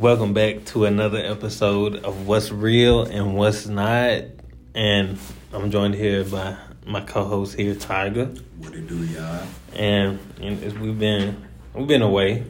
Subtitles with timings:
[0.00, 4.22] Welcome back to another episode of What's Real and What's Not.
[4.74, 5.18] And
[5.52, 8.24] I'm joined here by my co-host here, Tiger.
[8.56, 9.42] What it do, y'all?
[9.74, 12.44] And, and it's- we've been we've been away.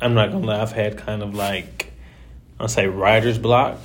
[0.00, 1.92] I'm not gonna lie, I've had kind of like
[2.58, 3.76] I'll say writer's block.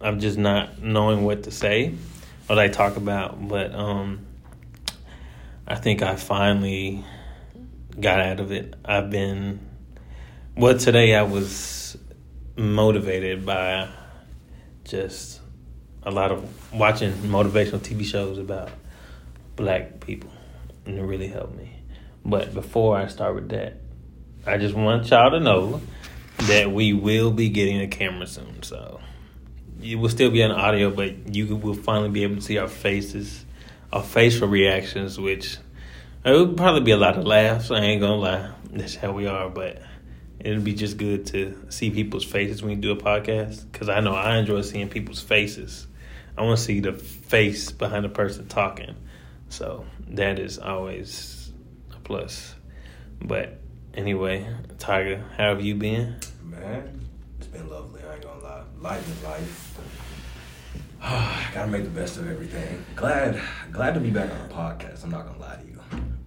[0.00, 1.94] I'm just not knowing what to say
[2.48, 3.48] or I talk about.
[3.48, 4.26] But um
[5.66, 7.04] I think I finally
[7.98, 8.74] got out of it.
[8.84, 9.58] I've been
[10.56, 11.96] well today I was
[12.56, 13.88] motivated by
[14.84, 15.40] just
[16.02, 18.70] a lot of watching motivational TV shows about
[19.56, 20.30] black people
[20.86, 21.70] and it really helped me.
[22.24, 23.76] But before I start with that,
[24.46, 25.80] I just want y'all to know
[26.38, 28.62] that we will be getting a camera soon.
[28.62, 29.00] So
[29.82, 32.68] it will still be on audio, but you will finally be able to see our
[32.68, 33.44] faces,
[33.92, 35.58] our facial reactions, which
[36.24, 37.70] it will probably be a lot of laughs.
[37.70, 39.48] I ain't gonna lie, that's how we are.
[39.48, 39.82] But
[40.44, 44.00] it'll be just good to see people's faces when you do a podcast because I
[44.00, 45.86] know I enjoy seeing people's faces.
[46.36, 48.94] I want to see the face behind the person talking.
[49.48, 51.50] So that is always
[51.94, 52.54] a plus.
[53.22, 53.58] But
[53.94, 54.46] anyway,
[54.78, 56.16] Tiger, how have you been?
[56.42, 57.00] Man,
[57.38, 58.02] it's been lovely.
[58.02, 58.62] I ain't gonna lie.
[58.80, 59.78] Life is life.
[61.00, 62.84] I Gotta make the best of everything.
[62.96, 63.40] Glad,
[63.72, 65.04] glad to be back on a podcast.
[65.04, 65.73] I'm not gonna lie to you.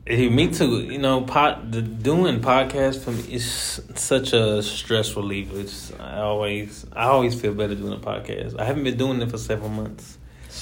[0.08, 0.80] Hey, me too.
[0.80, 5.54] You know, pot the, doing podcast for me is such a stress relief.
[5.54, 8.58] It's I always I always feel better doing a podcast.
[8.58, 10.18] I haven't been doing it for several months.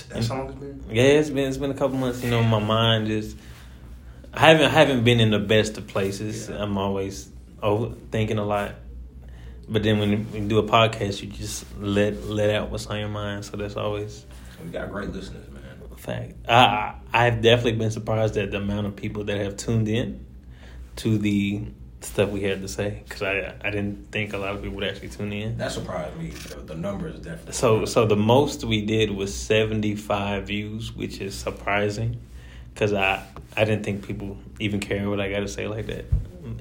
[0.10, 0.84] That song has been.
[0.90, 2.24] Yeah, it's been it's been a couple months.
[2.24, 3.36] You know, my mind is.
[4.34, 6.50] I haven't I haven't been in the best of places.
[6.50, 6.64] Yeah.
[6.64, 7.30] I'm always
[7.62, 8.74] over thinking a lot.
[9.70, 13.10] But then when you, do a podcast, you just let let out what's on your
[13.10, 13.46] mind.
[13.46, 14.26] So that's always
[14.64, 15.46] We got great listeners,
[16.06, 16.34] fact.
[16.48, 16.56] I,
[17.14, 20.26] I I've definitely been surprised at the amount of people that have tuned in
[20.98, 21.66] to the
[22.02, 24.88] stuff we had to say because I I didn't think a lot of people would
[24.88, 25.58] actually tune in.
[25.58, 26.30] That surprised me.
[26.30, 27.54] The, numbers definitely.
[27.54, 32.22] So so the most we did was 75 views, which is surprising
[32.76, 33.24] cuz I
[33.58, 36.06] I didn't think people even care what I got to say like that.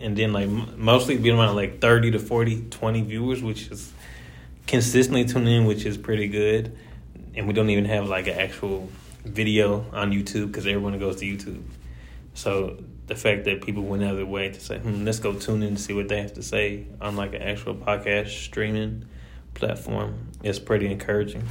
[0.01, 3.93] And then like mostly being around like 30 to 40 20 viewers, which is
[4.67, 6.77] consistently tuning in, which is pretty good.
[7.35, 8.89] And we don't even have like an actual
[9.25, 11.63] video on YouTube cuz everyone goes to YouTube.
[12.35, 15.35] So the fact that people went out of their way to say, hmm, let's go
[15.35, 19.05] tune in to see what they have to say on like an actual podcast streaming
[19.55, 21.45] platform is pretty encouraging.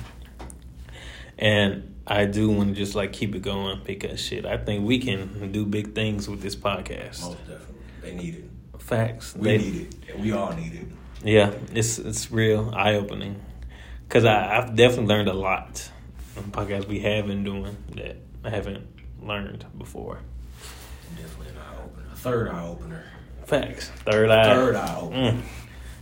[1.38, 5.00] And I do want to just like keep it going because shit, I think we
[5.00, 7.22] can do big things with this podcast.
[7.22, 7.76] Most definitely.
[8.02, 8.82] They need it.
[8.82, 9.36] Facts.
[9.36, 9.76] We They- need
[10.10, 10.20] it.
[10.20, 10.88] We all need it.
[11.26, 13.42] Yeah, it's it's real eye opening.
[14.10, 15.90] Cause I I've definitely learned a lot
[16.42, 18.88] podcasts we have been doing that I haven't
[19.22, 20.20] learned before.
[21.16, 22.06] Definitely an eye opener.
[22.12, 23.04] A third eye opener.
[23.46, 23.90] Facts.
[24.06, 24.44] Third eye.
[24.44, 25.32] Third eye opener.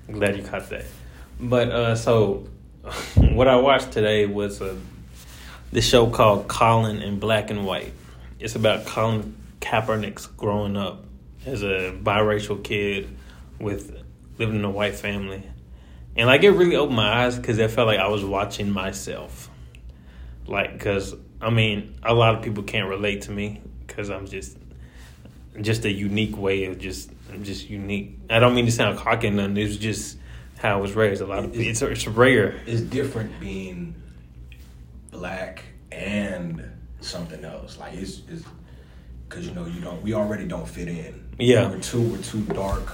[0.08, 0.14] Mm.
[0.14, 0.86] Glad you caught that.
[1.40, 2.48] But uh, so,
[3.16, 4.78] what I watched today was a
[5.72, 7.94] this show called Colin in Black and White.
[8.40, 11.06] It's about Colin Kaepernick's growing up
[11.46, 13.10] as a biracial kid
[13.60, 14.04] with
[14.38, 15.44] living in a white family,
[16.16, 19.41] and like it really opened my eyes because I felt like I was watching myself.
[20.48, 24.58] Like, cause I mean, a lot of people can't relate to me because I'm just
[25.60, 28.18] just a unique way of just I'm just unique.
[28.30, 29.58] I don't mean to sound cocky and nothing.
[29.58, 30.18] It's just
[30.58, 31.22] how I was raised.
[31.22, 32.62] A lot of it's it's rare.
[32.66, 33.96] It's different being
[35.12, 36.64] black and
[37.02, 37.78] something else.
[37.78, 38.44] Like it's it's
[39.28, 40.02] because you know you don't.
[40.02, 41.28] We already don't fit in.
[41.40, 41.70] Yeah.
[41.70, 42.88] we're too we're too dark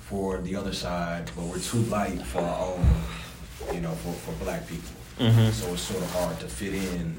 [0.00, 2.86] for the other side, but we're too light for our own.
[3.72, 4.90] You know, for for black people.
[5.18, 5.50] Mhm.
[5.52, 7.16] So it's sort of hard to fit in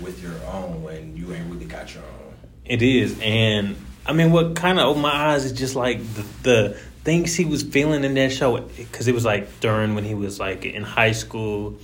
[0.00, 2.34] with your own when you ain't really got your own.
[2.64, 3.76] It is, and
[4.06, 7.44] I mean, what kind of opened my eyes is just like the, the things he
[7.44, 10.82] was feeling in that show because it was like during when he was like in
[10.82, 11.78] high school,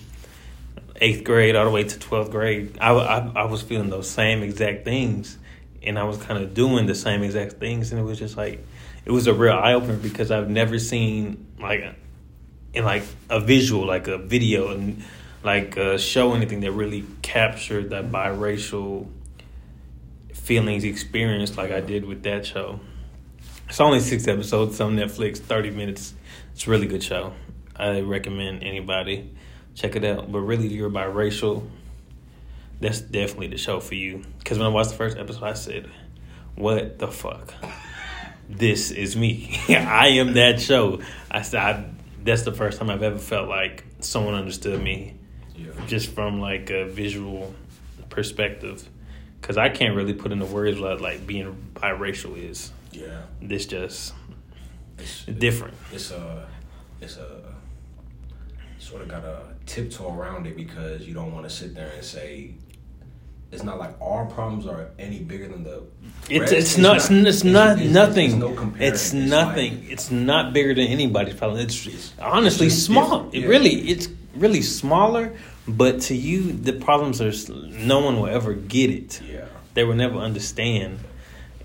[0.96, 2.76] eighth grade all the way to twelfth grade.
[2.80, 5.38] I, I I was feeling those same exact things,
[5.82, 8.64] and I was kind of doing the same exact things, and it was just like
[9.04, 11.94] it was a real eye opener because I've never seen like
[12.74, 15.02] in like a visual, like a video, and
[15.42, 19.08] like a show anything that really captured that biracial
[20.32, 22.80] feelings experienced like I did with that show.
[23.68, 26.14] It's only six episodes on Netflix, thirty minutes.
[26.52, 27.32] It's a really good show.
[27.76, 29.30] I recommend anybody
[29.74, 30.30] check it out.
[30.30, 31.68] But really, you're biracial.
[32.80, 34.24] That's definitely the show for you.
[34.38, 35.90] Because when I watched the first episode, I said,
[36.54, 37.54] "What the fuck?
[38.48, 39.58] This is me.
[39.68, 41.00] I am that show."
[41.30, 41.84] I said, I,
[42.24, 45.14] "That's the first time I've ever felt like someone understood me."
[45.56, 45.70] Yeah.
[45.86, 47.54] just from like a visual
[48.10, 48.88] perspective
[49.40, 53.22] because i can't really put into words what like being biracial is Yeah.
[53.40, 54.14] this just
[54.98, 56.48] It's, different It's a
[57.00, 57.40] it's a
[58.80, 62.54] sort of gotta tiptoe around it because you don't want to sit there and say
[63.54, 65.82] it's not like our problems are any bigger than the.
[66.28, 66.52] It's rest.
[66.52, 68.30] it's not it's, it's not it's- nothing.
[68.32, 68.74] It's, no.
[68.78, 69.86] It's like- nothing.
[69.88, 71.60] It's not bigger than anybody's problem.
[71.60, 73.28] It's It's- honestly it's just small.
[73.32, 73.48] It yeah.
[73.48, 75.34] really it's really smaller.
[75.66, 79.20] But to you, the problems are no one will ever get it.
[79.22, 79.46] yeah.
[79.72, 80.98] They will never understand.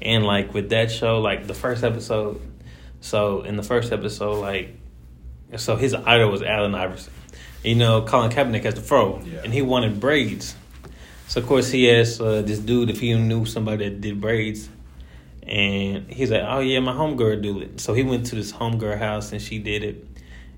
[0.02, 2.40] And like with that show, like the first episode.
[3.02, 4.78] So in the first episode, like,
[5.58, 7.12] so his idol was Allen Iverson.
[7.64, 9.42] You know, Colin Kaepernick has the fro, Yeah.
[9.44, 10.56] and he wanted braids.
[11.30, 14.68] So of course he asked uh, this dude if he knew somebody that did braids,
[15.44, 18.98] and he's like, "Oh yeah, my homegirl do it." So he went to this homegirl
[18.98, 20.08] house and she did it,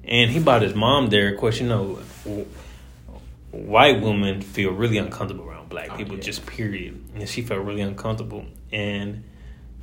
[0.05, 1.33] and he brought his mom there.
[1.33, 1.99] Of course, you know,
[3.51, 6.21] white women feel really uncomfortable around black Oh, people, yeah.
[6.23, 7.03] just period.
[7.15, 9.23] And she felt really uncomfortable, and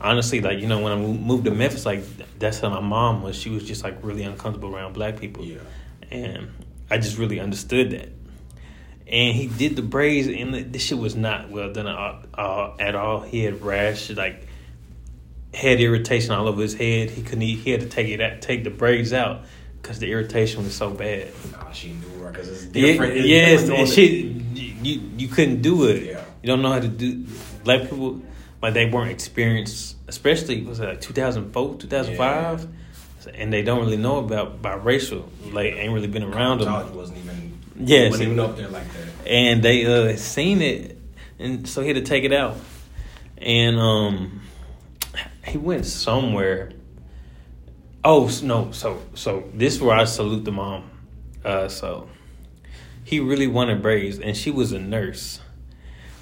[0.00, 2.02] honestly, like you know, when I moved to Memphis, like
[2.38, 3.37] that's how my mom was.
[3.37, 5.58] She was just like really uncomfortable around black people, Yeah.
[6.11, 6.49] and
[6.90, 8.08] I just really understood that.
[9.08, 13.20] And he did the braids, and the, this shit was not well done at, all.
[13.22, 14.46] He had rash, like
[15.55, 17.10] head irritation all over his head.
[17.10, 17.40] He couldn't.
[17.40, 19.44] He had to take it out, take the braids out
[19.81, 21.28] because the irritation was so bad.
[21.52, 23.14] Nah, she knew her because it's different.
[23.14, 24.14] It's yes, different and shit.
[24.84, 26.02] You you couldn't do it.
[26.02, 26.25] Yeah.
[26.43, 27.25] You don't know how to do.
[27.64, 28.20] Black people
[28.61, 32.69] like they weren't experienced, especially was it like 2004, 2005,
[33.34, 35.28] and they don't really know about biracial.
[35.52, 36.69] Like ain't really been around them.
[36.69, 37.47] College wasn't even.
[37.78, 38.10] Yes.
[38.10, 39.28] Wasn't even up there like that.
[39.30, 40.96] and they uh seen it
[41.38, 42.56] and so he had to take it out.
[43.38, 44.42] And um
[45.44, 46.72] he went somewhere.
[48.04, 50.90] Oh no so so this is where i salute the mom.
[51.44, 52.08] Uh so
[53.04, 55.40] he really wanted braids and she was a nurse.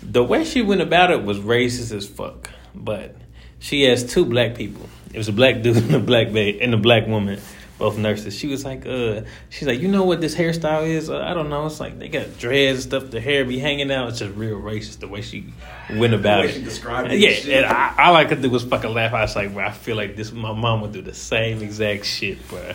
[0.03, 3.17] The way she went about it was racist as fuck but
[3.58, 4.87] she has two black people.
[5.12, 7.41] It was a black dude and a black ba- and a black woman
[7.78, 8.34] both nurses.
[8.37, 11.11] She was like uh she's like you know what this hairstyle is?
[11.11, 11.67] Uh, i don't know.
[11.67, 13.11] It's like they got dreads and stuff.
[13.11, 14.08] The hair be hanging out.
[14.08, 15.52] It's just real racist the way she
[15.90, 16.55] went about way it.
[16.55, 19.12] she described it yeah and I, all i could do was fucking laugh.
[19.14, 22.05] I was like bro i feel like this my mom would do the same exact
[22.06, 22.73] shit bro.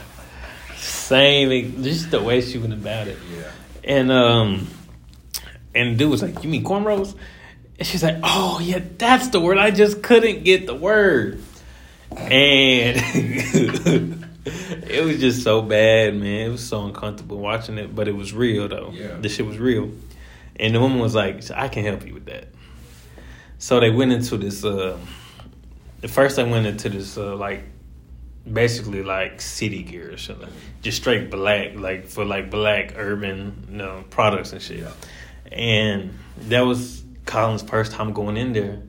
[0.78, 3.18] Same just the way she went about it.
[3.36, 3.52] Yeah.
[3.84, 4.68] and um,
[5.76, 7.16] and dude was like, "You mean cornrows?"
[7.78, 9.58] And she's like, "Oh yeah, that's the word.
[9.58, 11.42] I just couldn't get the word."
[12.18, 12.98] And
[14.46, 16.48] it was just so bad, man.
[16.48, 18.92] It was so uncomfortable watching it, but it was real though.
[18.94, 19.18] Yeah.
[19.18, 19.92] the shit was real.
[20.56, 22.48] And the woman was like, "I can help you with that."
[23.58, 24.66] So they went into this.
[24.66, 24.98] Uh,
[26.02, 27.64] the first they went into this uh, like
[28.52, 30.50] basically like city gear or something.
[30.82, 34.80] Just straight black, like for like black urban you know, products and shit.
[34.80, 34.92] Yeah.
[35.52, 36.18] And
[36.48, 38.82] that was Colin's first time going in there.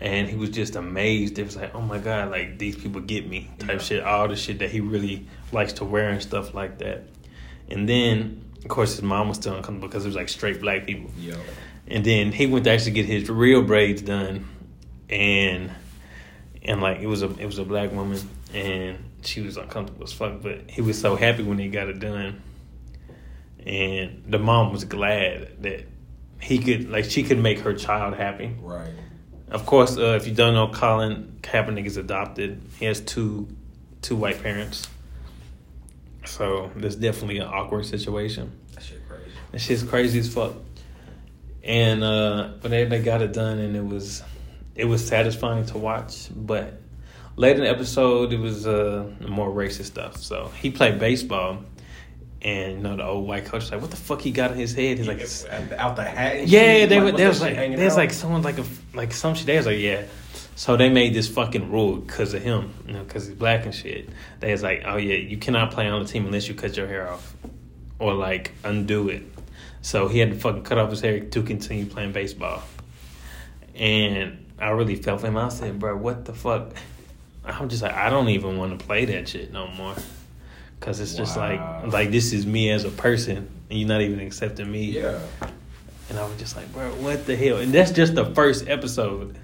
[0.00, 1.38] And he was just amazed.
[1.38, 3.78] It was like, oh my God, like these people get me type Yeah.
[3.78, 4.02] shit.
[4.02, 7.04] All the shit that he really likes to wear and stuff like that.
[7.70, 10.84] And then, of course, his mom was still uncomfortable because it was like straight black
[10.86, 11.10] people.
[11.18, 11.36] Yo.
[11.86, 14.48] And then he went to actually get his real braids done,
[15.10, 15.70] and
[16.62, 18.18] and like it was a it was a black woman,
[18.54, 20.40] and she was uncomfortable as fuck.
[20.42, 22.42] But he was so happy when he got it done,
[23.66, 25.86] and the mom was glad that
[26.40, 28.54] he could like she could make her child happy.
[28.60, 28.90] Right.
[29.54, 32.60] Of course, uh, if you don't know, Colin Kaepernick is adopted.
[32.78, 33.46] He has two
[34.02, 34.88] two white parents,
[36.26, 38.50] so there's definitely an awkward situation.
[38.74, 39.30] That shit crazy.
[39.52, 40.54] That shit's crazy as fuck.
[41.62, 44.22] And uh but they they got it done and it was
[44.74, 46.28] it was satisfying to watch.
[46.34, 46.80] But
[47.36, 50.16] later in the episode it was uh more racist stuff.
[50.16, 51.62] So he played baseball
[52.42, 54.58] and you know the old white coach was like, What the fuck he got in
[54.58, 54.98] his head?
[54.98, 55.20] He's like
[55.78, 56.36] out the hat.
[56.36, 56.88] and Yeah, shit?
[56.90, 59.56] they were what's they was like there's like someone like a like some shit they
[59.56, 60.04] was like, Yeah.
[60.56, 63.74] So they made this fucking rule because of him, you know, because he's black and
[63.74, 64.08] shit.
[64.38, 66.86] They was like, oh yeah, you cannot play on the team unless you cut your
[66.86, 67.34] hair off,
[67.98, 69.24] or like undo it.
[69.82, 72.62] So he had to fucking cut off his hair to continue playing baseball.
[73.74, 75.36] And I really felt for him.
[75.36, 76.72] I said, bro, what the fuck?
[77.44, 79.94] I'm just like, I don't even want to play that shit no more.
[80.80, 81.80] Cause it's just Wow.
[81.82, 84.84] like, like this is me as a person, and you're not even accepting me.
[84.84, 85.18] Yeah.
[86.10, 87.56] And I was just like, bro, what the hell?
[87.58, 89.38] And that's just the first episode.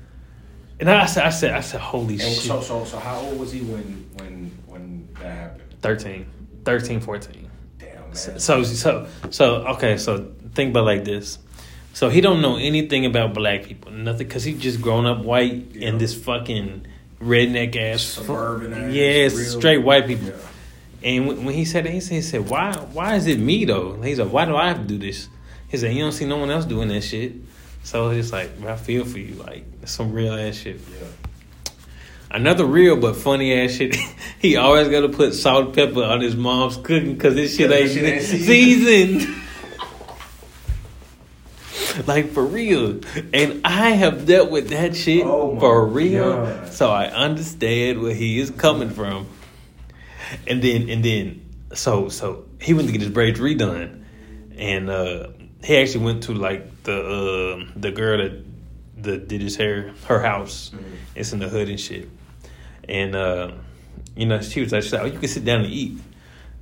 [0.78, 2.42] And I said, I said, I said, holy And shit.
[2.42, 5.74] so, so, so, how old was he when, when, when that happened?
[5.82, 6.26] 13,
[6.64, 7.50] 13, 14.
[7.78, 8.14] Damn, man.
[8.14, 11.38] So, so, so, so, okay, so think about it like this.
[11.92, 15.74] So he don't know anything about black people, nothing, because he just grown up white
[15.74, 15.88] Yeah.
[15.88, 16.86] in this fucking
[17.20, 20.28] redneck ass, Suburban ass, yes, real- straight white people.
[20.28, 20.34] Yeah.
[21.02, 23.64] And when when he said that, he said, he said, why, why is it me
[23.64, 24.00] though?
[24.02, 25.28] He's like, why do I have to do this?
[25.70, 27.32] He said, you don't see no one else doing that shit.
[27.82, 30.80] So it's just like, I feel for you, like some real ass shit.
[30.80, 31.06] Yeah.
[32.32, 33.94] Another real but funny ass shit.
[34.38, 37.70] he always got to put salt and pepper on his mom's cooking because this shit
[37.70, 39.36] ain't, ain't seasoned.
[42.06, 43.00] like for real,
[43.32, 46.72] and I have dealt with that shit Oh for real, God.
[46.72, 49.26] so I understand where he is coming from.
[50.46, 54.04] And then, and then, so so he went to get his braids redone,
[54.56, 55.28] and uh
[55.64, 56.98] he actually went to like the
[57.66, 58.44] uh, the girl that
[59.02, 60.70] that did his hair, her house.
[60.74, 60.82] Mhm.
[61.14, 62.08] It's in the hood and shit.
[62.88, 63.52] And uh,
[64.16, 65.98] you know, she was like, she's like, "Oh, you can sit down and eat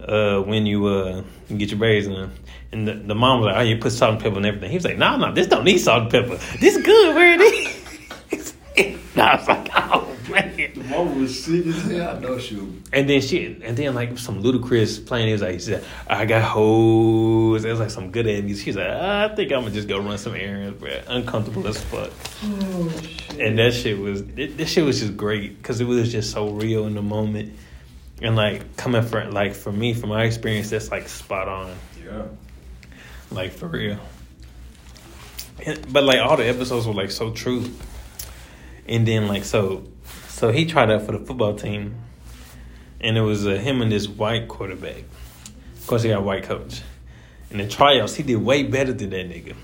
[0.00, 1.22] uh, when you uh,
[1.56, 2.32] get your braids done."
[2.70, 4.76] And the, the mom was like, "Oh, you put salt and pepper and everything." He
[4.76, 6.36] was like, "No, no, this don't need salt and pepper.
[6.58, 9.67] This good where it is." and I was like,
[10.38, 12.16] "Oh man." Mom was sick as hell.
[12.16, 12.68] I know she was.
[12.92, 15.26] And then she, and then like some Ludacris playing.
[15.26, 18.64] He was like, he said, "I got hoes." It was like some good ass music.
[18.64, 22.10] She's like, "I think I'm gonna just go run some errands, bro." Uncomfortable as fuck.
[22.44, 23.38] Oh shit.
[23.40, 26.48] and that shit was it, this shit was just great because it was just so
[26.50, 27.52] real in the moment
[28.22, 31.72] and like coming from like for me from my experience that's like spot on
[32.04, 32.22] Yeah.
[33.30, 33.98] like for real
[35.64, 37.70] And- but like all the episodes were like so true
[38.88, 39.84] and then like so
[40.38, 41.96] so he tried out for the football team
[43.00, 45.02] and it was uh, him and this white quarterback.
[45.76, 46.82] Of course he got a white coach.
[47.50, 49.56] In the tryouts he did way better than that nigga.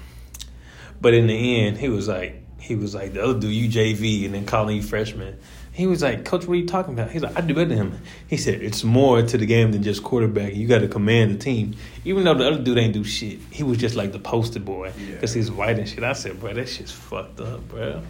[1.00, 4.24] But in the end he was like he was like the other dude you JV
[4.24, 5.38] and then calling you freshman.
[5.70, 7.10] He was like coach what are you talking about?
[7.12, 8.00] He's like I do better than him.
[8.26, 10.54] He said it's more to the game than just quarterback.
[10.54, 11.76] You got to command the team.
[12.04, 14.92] Even though the other dude ain't do shit he was just like the poster boy
[14.98, 15.12] Yeah.
[15.14, 16.02] because he's white and shit.
[16.02, 18.02] I said bro that shit's fucked up bro.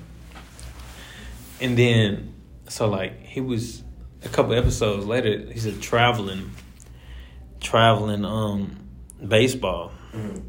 [1.60, 2.33] And then
[2.68, 3.82] so like he was
[4.24, 6.50] a couple episodes later he's a traveling
[7.60, 8.76] traveling um
[9.26, 9.92] baseball.
[10.12, 10.42] Mhm.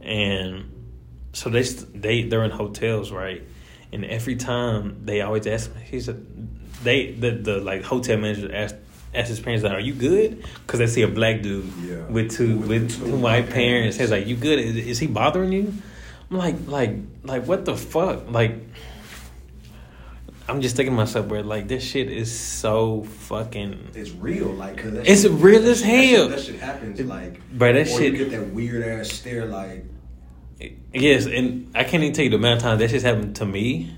[0.00, 0.64] and
[1.32, 3.42] so they they they're in hotels right?
[3.92, 6.24] And every time they always ask him he said
[6.82, 8.76] they the the like hotel manager asked
[9.14, 10.42] ask his parents like are you good?
[10.66, 12.06] Because they see a black dude Yeah.
[12.08, 13.96] with two With with two two white parents.
[13.98, 14.58] He's like you good?
[14.58, 15.72] Is, is he bothering you?
[16.30, 18.30] I'm like like like what the fuck?
[18.30, 18.56] Like
[20.52, 24.76] I'm just thinking to myself, bro, like this shit is so fucking It's real, like
[24.76, 26.28] cause It's shit- real as shit- that shit- hell.
[26.28, 29.86] That shit happens, like, Bro, that shit- You get that weird ass stare, like,
[30.92, 33.46] Yes, and I can't even tell you the amount of times that just happened to
[33.46, 33.96] me.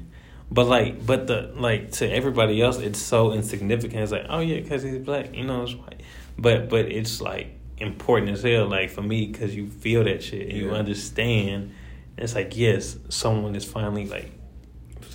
[0.51, 4.01] But like, but the like to everybody else, it's so insignificant.
[4.03, 6.03] It's like, oh yeah, because he's black, you know, it's white.
[6.39, 8.67] But but it's like important as hell.
[8.69, 11.73] Like for me, because you feel that shit, and you understand.
[12.17, 14.31] It's like yes, someone is finally like,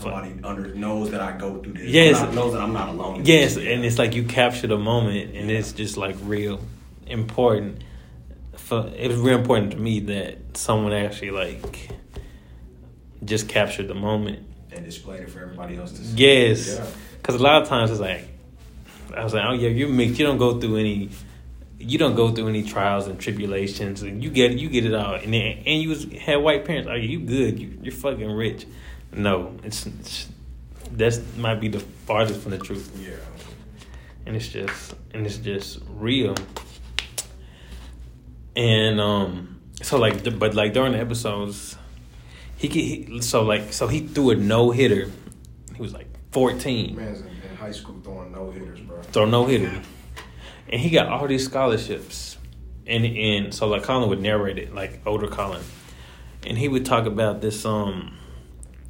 [0.03, 1.89] somebody under knows that I go through this.
[1.89, 2.19] Yes.
[2.19, 3.21] Not- knows that I'm not alone.
[3.25, 3.65] yes, this.
[3.67, 6.59] and it's like you capture the moment, and it's just like real
[7.07, 7.83] important.
[8.55, 11.89] For it was real important to me that someone actually like
[13.23, 16.15] just captured the moment and displayed it for everybody else to see.
[16.17, 16.85] Yes, Yeah.
[17.17, 18.27] because a lot of times it's like
[19.15, 20.19] I was like, oh yeah, you're mixed.
[20.19, 21.09] You don't go through any,
[21.79, 25.15] you don't go through any trials and tribulations, and you get you get it all.
[25.15, 26.87] And then, and you was, had white parents.
[26.91, 27.59] Oh, you good?
[27.59, 28.65] You, you're fucking rich.
[29.11, 30.27] No, it's, it's
[30.91, 33.11] that's might be the farthest from the truth, Yeah.
[34.25, 36.35] and it's just and it's just real.
[38.55, 41.77] And um, so like, the, but like during the episodes,
[42.57, 45.09] he, he so like so he threw a no hitter.
[45.75, 46.95] He was like fourteen.
[46.95, 49.01] Man's in, in high school throwing no hitters, bro.
[49.01, 49.81] throw no hitter.
[50.71, 52.37] And he got all these scholarships.
[52.85, 55.61] And and so like Colin would narrate it, like older Colin.
[56.45, 58.17] And he would talk about this um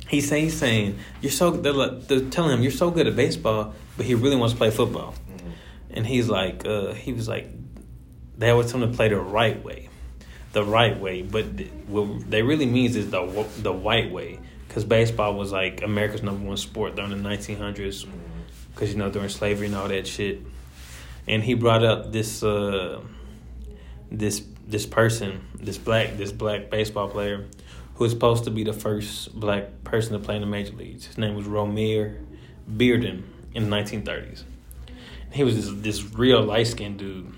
[0.09, 3.15] he's saying he's saying, You're so they're, like, they're telling him you're so good at
[3.15, 5.13] baseball, but he really wants to play football.
[5.31, 5.51] Mhm.
[5.91, 7.47] And he's like, uh, he was like,
[8.37, 9.89] they always tell him to play the right way,
[10.53, 11.21] the right way.
[11.21, 15.81] But th- what they really means is the the white way, because baseball was like
[15.83, 18.05] America's number one sport during the 1900s,
[18.73, 20.41] because you know during slavery and all that shit.
[21.27, 23.01] And he brought up this uh,
[24.11, 27.45] this this person, this black this black baseball player,
[27.99, 31.05] who was supposed to be the first black person to play in the major leagues.
[31.05, 32.25] His name was Romare
[32.67, 33.21] Bearden
[33.53, 34.45] in the 1930s
[35.31, 37.33] he was this, this real light skinned dude.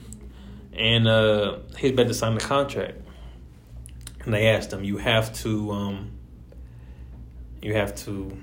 [0.74, 2.98] And uh, about to sign the contract.
[4.24, 6.12] And they asked him, You have to um,
[7.62, 8.38] you have to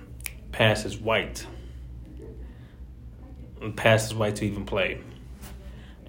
[0.52, 1.46] pass as white.
[3.76, 5.00] Pass as white to even play.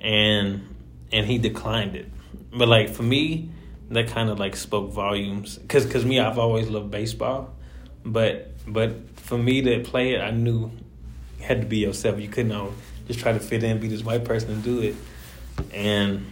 [0.01, 0.75] And
[1.11, 2.09] and he declined it.
[2.51, 3.49] But like for me,
[3.91, 5.59] that kind of like spoke volumes.
[5.67, 7.53] Cause, Cause me, I've always loved baseball.
[8.05, 10.71] But but for me to play it, I knew
[11.39, 12.19] you had to be yourself.
[12.19, 12.73] You couldn't know,
[13.07, 14.95] just try to fit in, be this white person and do it.
[15.73, 16.25] And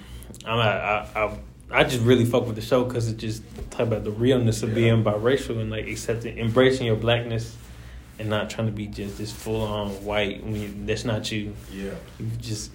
[0.45, 1.37] I'm I I, I,
[1.71, 4.69] I just really fuck with the show because it just talk about the realness of
[4.69, 4.75] Yeah.
[4.75, 7.57] being biracial and like accepting, embracing your blackness,
[8.19, 10.43] and not trying to be just this full on white.
[10.43, 11.53] When you, that's not you.
[11.73, 11.91] Yeah.
[12.19, 12.71] You just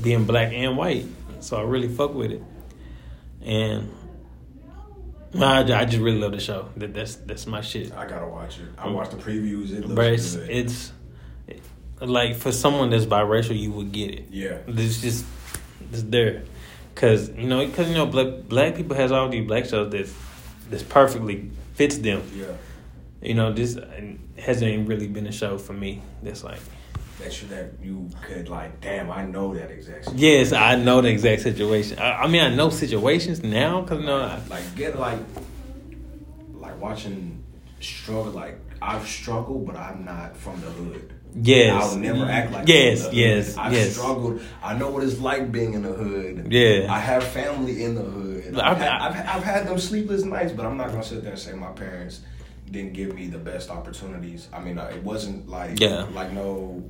[0.00, 1.04] being black and white.
[1.40, 2.42] So I really fuck with it,
[3.42, 3.90] and
[5.40, 6.68] I, I just really love the show.
[6.76, 7.92] That that's that's my shit.
[7.92, 8.68] I gotta watch it.
[8.78, 9.72] I watched the previews.
[9.72, 10.50] It looks But it's, good.
[10.50, 10.92] it's
[12.00, 14.24] like for someone that's biracial, you would get it.
[14.30, 14.58] yeah.
[14.66, 15.24] It's just
[15.92, 16.42] it's there,
[16.94, 20.08] cause you know, cause you know, black black people has all these black shows that
[20.70, 22.22] that's perfectly fits them.
[22.34, 22.46] Yeah.
[23.22, 23.78] You know, this
[24.38, 26.02] hasn't really been a show for me.
[26.22, 26.60] That's like,
[27.20, 30.04] That you that you could like, damn, I know that exact.
[30.06, 30.18] situation.
[30.18, 31.98] yes, I know the exact situation.
[31.98, 35.20] I, I mean, I know situations now, cause you know, I, like get like
[36.54, 37.42] like watching
[37.80, 41.12] struggle like I've struggled but I'm not from the hood.
[41.34, 43.56] yes, I'll never act like yes, yes.
[43.56, 43.92] I've yes.
[43.94, 44.40] struggled.
[44.62, 46.48] I know what it's like being in the hood.
[46.52, 46.86] Yeah.
[46.92, 48.56] I have family in the hood.
[48.58, 51.32] I- I've, had, I've, I've had them sleepless nights, but I'm not gonna sit there
[51.32, 52.20] and say my parents
[52.70, 54.48] didn't give me the best opportunities.
[54.52, 56.06] I mean, uh, it wasn't like Yeah.
[56.12, 56.82] like no,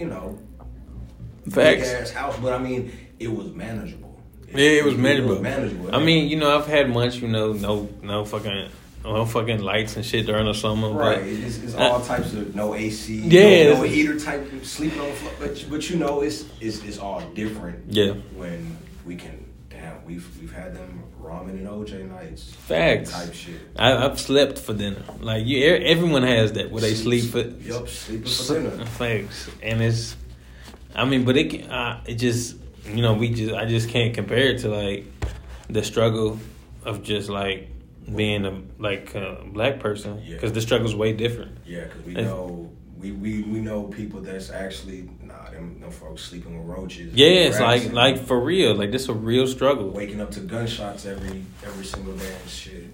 [0.00, 0.38] you know,
[1.54, 4.18] big ass house, but I mean, it was manageable.
[4.48, 5.40] Yeah, it was manageable.
[5.40, 5.94] manageable.
[5.94, 8.68] I mean, you know, I've had months, you know, no, no fucking,
[9.04, 10.90] no fucking lights and shit during the summer.
[10.90, 14.50] Right, But it's, it's I- all types of no AC, Yeah, no, no heater type
[14.64, 15.32] sleeping on the floor.
[15.38, 17.92] But but you know, it's it's, it's all different.
[17.92, 18.12] Yeah.
[18.34, 19.44] when we can.
[20.10, 22.52] We've we've had them ramen and OJ nights.
[22.52, 23.12] Facts.
[23.12, 23.60] type shit.
[23.76, 25.02] I, I've slept for dinner.
[25.20, 27.40] Like you, everyone has that where they sleep for.
[27.40, 28.84] Yup, sleeping for dinner.
[28.86, 30.16] Facts, and it's.
[30.96, 34.48] I mean, but it uh, it just you know we just I just can't compare
[34.50, 35.06] it to like
[35.68, 36.38] the struggle
[36.84, 37.68] of just like
[38.12, 40.34] being a like a black person Yeah.
[40.34, 41.58] because the struggle's way different.
[41.64, 46.22] Yeah, because we know we, we we know people that's actually nah them, them folks
[46.22, 47.14] sleeping with roaches.
[47.14, 48.74] Yeah, it's like like for real.
[48.74, 49.88] Like this a real struggle.
[49.90, 52.84] waking up to gunshots every every single day and shit.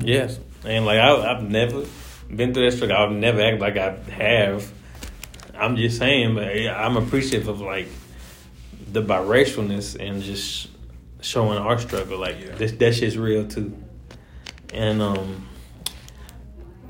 [0.00, 1.84] Yes, and like I, I've never
[2.34, 2.96] been through that struggle.
[2.96, 4.70] I've never act like I have.
[5.54, 7.88] I'm just saying, but I'm appreciative of like
[8.90, 10.68] the biracialness and just
[11.20, 12.18] showing our struggle.
[12.18, 12.54] Like Yeah.
[12.56, 13.76] this, that shit's real too.
[14.72, 15.46] And um,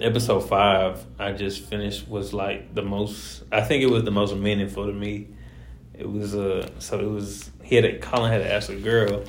[0.02, 3.44] episode five, I just finished was like the most.
[3.50, 5.28] I think it was the most meaningful to me.
[5.94, 9.24] It was uh, so it was he had a, Colin had to ask a girl,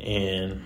[0.00, 0.62] and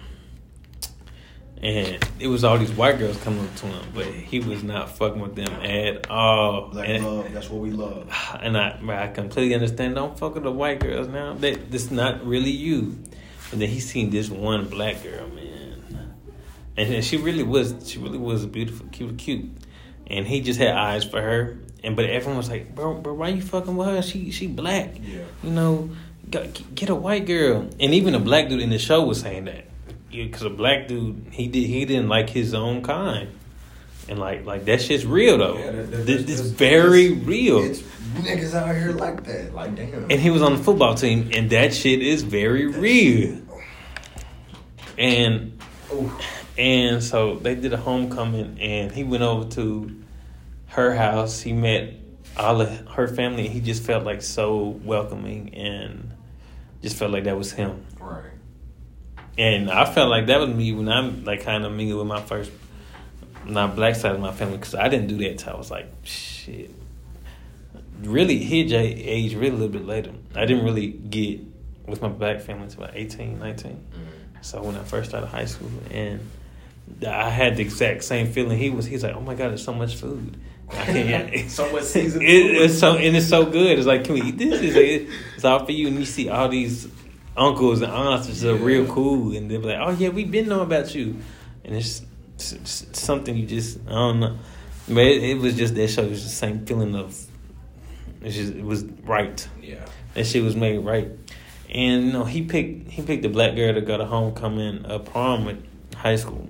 [1.62, 4.90] and it was all these white girls coming up to him, but he was not
[4.90, 6.68] fucking with them at all.
[6.68, 8.10] Black and, love, that's what we love.
[8.40, 9.94] and I, I completely understand.
[9.94, 11.34] Don't fuck with the white girls now.
[11.34, 12.98] That this not really you.
[13.52, 15.55] And then he seen this one black girl, man,
[16.76, 17.74] and she really was.
[17.88, 19.46] She really was beautiful, cute, cute.
[20.08, 21.58] And he just had eyes for her.
[21.82, 24.02] And but everyone was like, bro, bro, why you fucking with her?
[24.02, 24.94] She she black.
[25.02, 25.22] Yeah.
[25.42, 25.90] You know,
[26.30, 27.68] get, get a white girl.
[27.80, 29.64] And even a black dude in the show was saying that
[30.10, 33.28] because a black dude he did he didn't like his own kind.
[34.08, 35.58] And like like that shit's real though.
[35.58, 37.58] Yeah, that- that- this that's- very real.
[37.64, 37.80] It's
[38.14, 39.54] niggas out here like that.
[39.54, 40.04] Like damn.
[40.10, 43.40] and he was on the football team, and that shit is very real.
[44.98, 45.58] And.
[46.58, 50.02] And so they did a homecoming, and he went over to
[50.68, 51.40] her house.
[51.40, 51.94] He met
[52.36, 53.48] all of her family.
[53.48, 56.12] He just felt like so welcoming, and
[56.82, 57.84] just felt like that was him.
[57.98, 58.30] Right.
[59.38, 62.22] And I felt like that was me when I'm like kind of mingled with my
[62.22, 62.50] first,
[63.44, 65.86] not black side of my family, because I didn't do that till I was like
[66.04, 66.70] shit.
[68.02, 70.12] Really hit J age really a little bit later.
[70.34, 71.40] I didn't really get
[71.86, 73.72] with my black family until about 18, 19.
[73.72, 74.44] Mm.
[74.44, 76.20] So when I first started high school, and
[77.06, 78.86] I had the exact same feeling he was.
[78.86, 80.36] He's like, "Oh my god, there's so much food."
[80.70, 81.50] I can't.
[81.50, 83.78] So much seasoned It, it's so and it's so good.
[83.78, 84.60] It's like, can we eat this?
[84.60, 85.88] It's, like, it's all for you.
[85.88, 86.88] And you see all these
[87.36, 88.64] uncles and aunts are Yeah.
[88.64, 91.16] real cool, and they're like, "Oh yeah, we've been knowing about you,"
[91.64, 92.02] and it's,
[92.34, 94.38] it's, it's something you just I don't know.
[94.88, 96.02] But it, it was just that show.
[96.02, 97.16] It was the same feeling of.
[98.22, 99.46] It's just it was right.
[99.62, 99.84] Yeah.
[100.14, 101.10] That shit was made right.
[101.70, 104.98] And you know, he picked he picked a black girl to go to homecoming uh,
[105.00, 105.62] prom with
[105.94, 106.48] high school.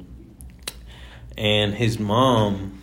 [1.37, 2.83] And his mom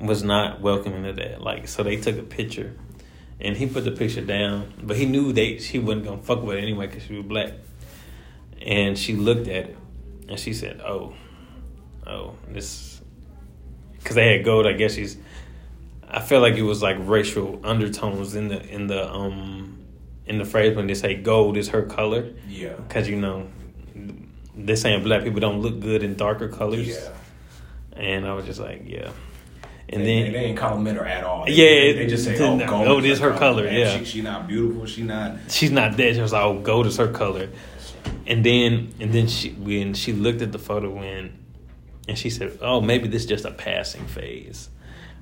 [0.00, 1.40] was not welcoming to that.
[1.40, 2.74] Like so they took a picture
[3.40, 6.56] and he put the picture down, but he knew they she wasn't gonna fuck with
[6.56, 7.52] it anyway because she was black.
[8.60, 9.76] And she looked at it
[10.28, 11.14] and she said, "Oh,
[12.06, 13.00] oh, this,"
[13.98, 14.66] because they had gold.
[14.66, 15.16] I guess she's.
[16.08, 19.78] I feel like it was like racial undertones in the in the um
[20.26, 22.74] in the phrase when they say gold is her color Yeah.
[22.74, 23.48] because you know
[24.56, 26.88] they're saying black people don't look good in darker colors.
[26.88, 27.10] Yeah.
[27.96, 29.10] And I was just like, yeah.
[29.88, 31.44] And they, then they ain't compliment her at all.
[31.44, 33.98] They, Yeah, they, they just say, "Oh, no, gold, oh, this her color, Man, yeah.
[33.98, 34.86] she, she not beautiful.
[34.86, 35.36] She not.
[35.48, 36.14] she's not dead.
[36.14, 37.50] She was like, "Oh, gold is her color."
[38.26, 41.38] And then, and then she when she looked at the photo when
[42.08, 44.70] and she said, "Oh, maybe this is just a passing phase."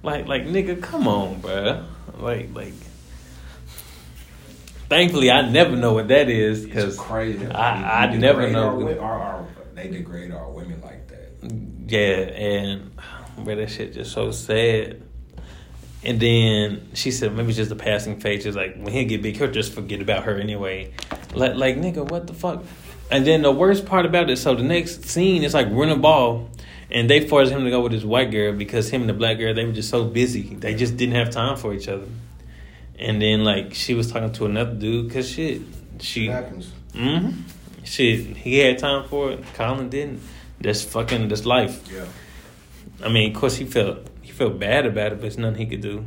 [0.05, 1.85] Like, like nigga, come on, bro.
[2.19, 2.75] Like, like.
[4.93, 7.47] Thankfully, I never know what that is because crazy.
[7.47, 8.99] I, I never know.
[8.99, 11.91] Our, our, our, they degrade our women like that.
[11.91, 12.95] Yeah, and
[13.39, 15.03] but that shit just so sad.
[16.05, 18.45] And then she said maybe it's just a passing phase.
[18.45, 20.93] Just like when he get big, he'll just forget about her anyway.
[21.33, 22.63] Like, like nigga, what the fuck?
[23.11, 25.99] And then the worst part about it, so the next scene is like running a
[25.99, 26.51] ball,
[26.91, 29.39] and they forced him to go with this white girl because him and the black
[29.39, 30.55] girl they were just so busy.
[30.55, 32.09] They just didn't have time for each other.
[33.03, 35.63] And then like she was talking to another dude because shit,
[36.01, 36.29] she.
[36.95, 37.31] Hmm
[37.85, 39.45] Shit, he had time for it.
[39.55, 40.23] Colin didn't.
[40.61, 41.29] That's fucking.
[41.29, 41.83] That's life.
[41.93, 42.07] Yeah.
[43.05, 45.67] I mean, of course, he felt he felt bad about it, but it's nothing he
[45.67, 46.05] could do.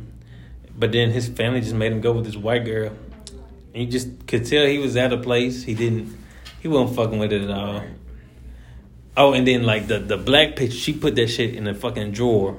[0.76, 2.92] But then his family just made him go with this white girl.
[3.74, 5.64] And you just could tell he was out of place.
[5.64, 6.16] He didn't.
[6.60, 7.82] He wasn't fucking with it at all.
[9.16, 12.12] Oh, and then like the the black picture, she put that shit in the fucking
[12.12, 12.56] drawer.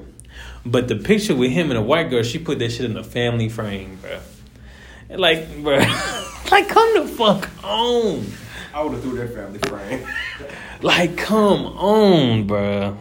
[0.70, 3.04] But the picture with him and a white girl, she put that shit in a
[3.04, 4.20] family frame, bro.
[5.16, 5.78] Like, bro,
[6.50, 8.26] like come the fuck on.
[8.74, 10.06] I would have threw that family frame.
[10.80, 12.96] Like, come on, bro.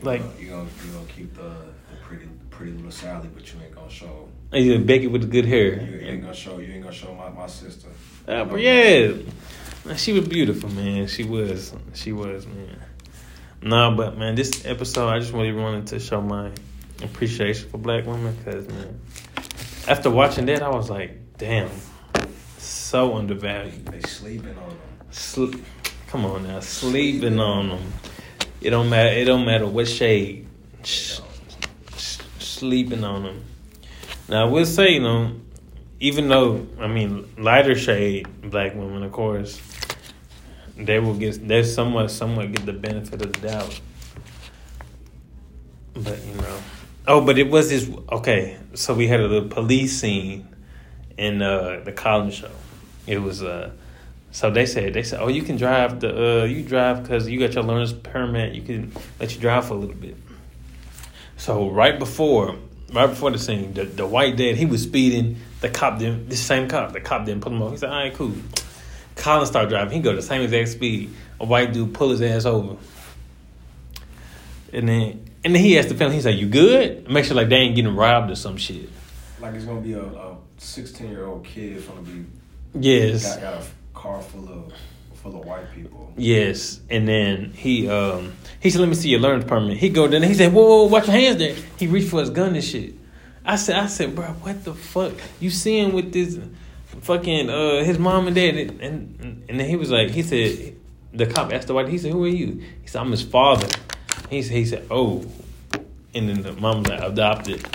[0.00, 3.74] Like, you gonna you gonna keep the, the pretty pretty little Sally, but you ain't
[3.74, 5.82] gonna show either Becky with the good hair.
[5.82, 7.88] you ain't gonna show you ain't gonna show my, my sister.
[8.26, 9.12] Uh, but yeah,
[9.96, 11.06] she was beautiful, man.
[11.06, 12.80] She was, she was, man.
[13.62, 16.50] Nah, but man, this episode, I just really wanted to show my
[17.02, 19.00] appreciation for black women, cause man,
[19.86, 21.70] after watching that, I was like, damn,
[22.58, 23.86] so undervalued.
[23.86, 24.78] They sleeping on them.
[25.10, 25.54] Sl-
[26.08, 27.92] Come on now, sleeping on them.
[28.60, 29.10] It don't matter.
[29.10, 30.46] It don't matter what shade.
[30.82, 31.20] Sh-
[31.96, 33.44] sh- sleeping on them.
[34.28, 35.32] Now I will say, you know,
[36.00, 39.60] even though I mean lighter shade black women, of course,
[40.86, 43.80] they will get they somewhat somewhat get the benefit of the doubt.
[45.94, 46.58] But you know,
[47.08, 48.56] oh, but it was this okay.
[48.74, 50.48] So we had a little police scene
[51.16, 52.50] in uh, the Colin's show.
[53.06, 53.70] It was uh,
[54.32, 57.38] so they said they said, oh, you can drive the uh, you drive because you
[57.38, 58.54] got your learner's permit.
[58.54, 60.16] You can let you drive for a little bit.
[61.36, 62.56] So right before,
[62.92, 65.36] right before the scene, the, the white dad he was speeding.
[65.60, 66.28] The cop didn't.
[66.28, 67.72] This same cop, the cop didn't pull him over.
[67.72, 68.32] He said, "All right, cool."
[69.20, 69.92] Colin start driving.
[69.94, 71.14] He go the same exact speed.
[71.38, 72.76] A white dude pull his ass over,
[74.72, 76.16] and then and then he asked the family.
[76.16, 78.88] He said, "You good?" Make sure like they ain't getting robbed or some shit.
[79.40, 82.24] Like it's gonna be a, a sixteen year old kid gonna be
[82.74, 83.36] Yes.
[83.36, 84.72] got, got a car full of
[85.14, 86.12] full of white people.
[86.16, 90.08] Yes, and then he um he said, "Let me see your learner's permit." He go
[90.08, 92.64] then he said, "Whoa, whoa, watch your hands there." He reached for his gun and
[92.64, 92.94] shit.
[93.44, 95.14] I said, "I said, bro, what the fuck?
[95.40, 96.38] You seeing with this
[97.00, 100.74] fucking uh his mom and dad?" And and, and then he was like, he said,
[101.12, 103.68] the cop asked the white, he said, "Who are you?" He said, "I'm his father."
[104.28, 105.24] He said, he said, "Oh,"
[106.14, 107.66] and then the mom was like, "Adopted."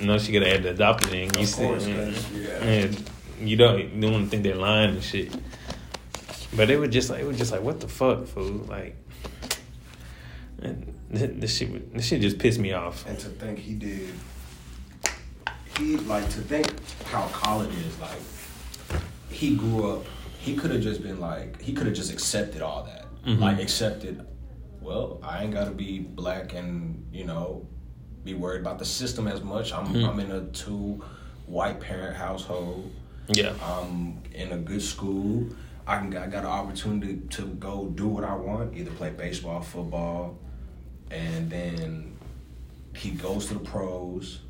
[0.00, 1.30] You know, she gotta add the adopted thing.
[1.38, 2.64] You said, course, 'cause, yeah.
[2.64, 5.32] and you don't you don't want to think they're lying and shit.
[6.56, 8.64] But it was just like it was just like what the fuck, fool?
[8.68, 8.96] Like,
[10.62, 13.06] and this, shit this shit just pissed me off.
[13.06, 14.10] And to think he did,
[15.78, 16.72] he like to think
[17.06, 18.18] how Colin is like.
[19.34, 20.04] He grew up.
[20.38, 23.40] He could have just been like he could have just accepted all that, Mhm.
[23.40, 24.24] like accepted.
[24.80, 27.66] Well, I ain't got to be black and you know
[28.24, 29.72] be worried about the system as much.
[29.72, 30.08] I'm Mhm.
[30.08, 31.02] I'm in a two
[31.46, 32.90] white parent household.
[33.28, 35.48] Yeah, I'm in a good school.
[35.86, 39.60] I can I got an opportunity to go do what I want, either play baseball,
[39.62, 40.38] football,
[41.10, 42.12] and then
[42.94, 44.40] he goes to the pros,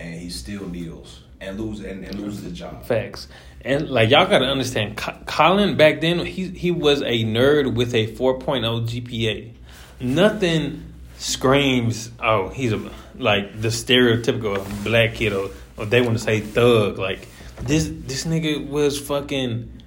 [0.00, 2.84] and he still kneels and loses and, and loses the job.
[2.84, 3.28] facts.
[3.62, 8.06] And like y'all gotta understand, Colin back then he he was a nerd with a
[8.14, 8.40] 4.0
[8.88, 9.52] GPA.
[10.00, 16.24] Nothing screams, oh, he's a like the stereotypical black kid or, or they want to
[16.24, 16.98] say thug.
[16.98, 17.28] Like
[17.60, 19.80] this this nigga was fucking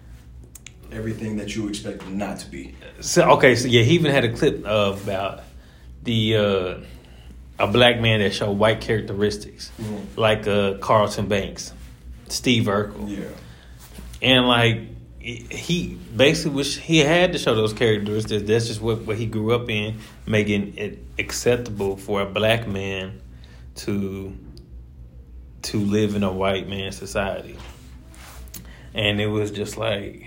[0.91, 2.75] Everything that you expect him not to be.
[2.99, 5.41] So okay, so yeah, he even had a clip uh, about
[6.03, 6.75] the uh,
[7.59, 10.01] a black man that showed white characteristics, Mhm.
[10.17, 11.71] like uh, Carlton Banks,
[12.27, 13.25] Steve Urkel, Yeah,
[14.21, 14.79] and like
[15.19, 18.43] he basically was he had to show those characteristics.
[18.43, 23.21] That's just what what he grew up in, making it acceptable for a black man
[23.75, 24.33] to
[25.63, 27.55] to live in a white man society,
[28.93, 30.25] and it was just like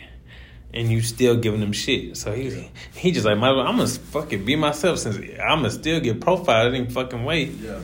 [0.74, 2.16] and you still giving them shit.
[2.16, 2.68] So he Yeah.
[2.94, 6.74] he just like, "My- I'm gonna fucking be myself since I'm gonna still get profiled
[6.74, 7.44] any fucking way.
[7.44, 7.78] yeah.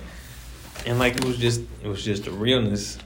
[0.87, 2.99] And like it was just it was just the realness.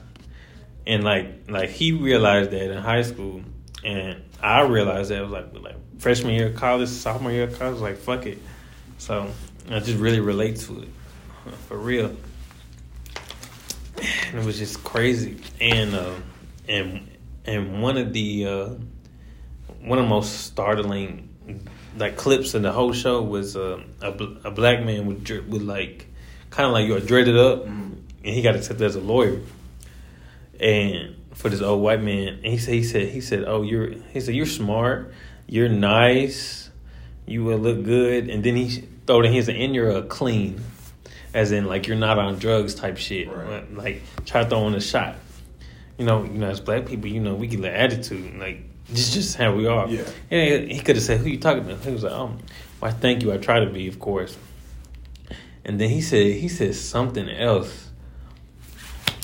[0.85, 3.41] And like like he realized that in high school,
[3.83, 7.57] and I realized that it was like like freshman year of college, sophomore year of
[7.59, 8.39] college, like fuck it.
[8.97, 9.29] So
[9.69, 10.87] I just really relate to it
[11.67, 12.15] for real.
[13.97, 16.13] And it was just crazy, and uh,
[16.67, 17.07] and
[17.45, 18.69] and one of the uh,
[19.87, 21.29] one of the most startling
[21.97, 24.11] like clips in the whole show was uh, a
[24.43, 26.07] a black man with with like
[26.49, 27.93] kind of like you're dreaded up, mm-hmm.
[28.23, 29.41] and he got accepted as a lawyer,
[30.59, 33.91] and for this old white man, and he said he said he said oh you're
[34.13, 35.13] he said you're smart,
[35.47, 36.69] you're nice,
[37.25, 40.61] you will look good, and then he throw in said and you're uh, clean,
[41.33, 43.73] as in like you're not on drugs type shit, right.
[43.73, 45.15] like try throwing a shot.
[45.97, 49.13] You know, you know, as black people, you know, we get the attitude, like just
[49.13, 49.87] just how we are.
[49.87, 50.03] Yeah.
[50.31, 52.39] And he could have said, "Who you talking to?" He was like, "Um,
[52.79, 52.91] why?
[52.91, 53.33] Thank you.
[53.33, 54.37] I try to be, of course."
[55.65, 57.89] And then he said he said something else.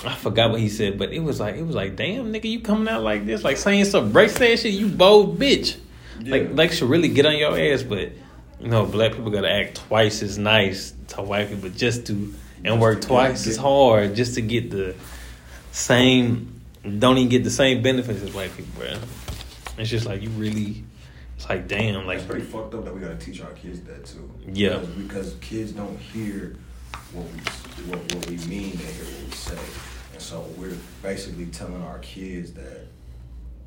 [0.05, 2.59] I forgot what he said, but it was like it was like, damn nigga, you
[2.59, 5.77] coming out like this, like saying some saying shit, you bold bitch.
[6.19, 6.31] Yeah.
[6.31, 8.11] Like like should really get on your ass, but
[8.59, 12.33] you know, black people gotta act twice as nice to white people just to
[12.65, 14.95] and work twice as hard just to get the
[15.71, 16.61] same
[16.99, 18.95] don't even get the same benefits as white people, bro.
[19.77, 20.83] It's just like you really.
[21.35, 24.05] It's like damn, like it's pretty fucked up that we gotta teach our kids that
[24.05, 24.29] too.
[24.47, 26.57] Yeah, because, because kids don't hear
[27.11, 27.39] what we
[27.89, 28.71] what, what we mean.
[28.71, 29.59] They hear what we say,
[30.13, 32.87] and so we're basically telling our kids that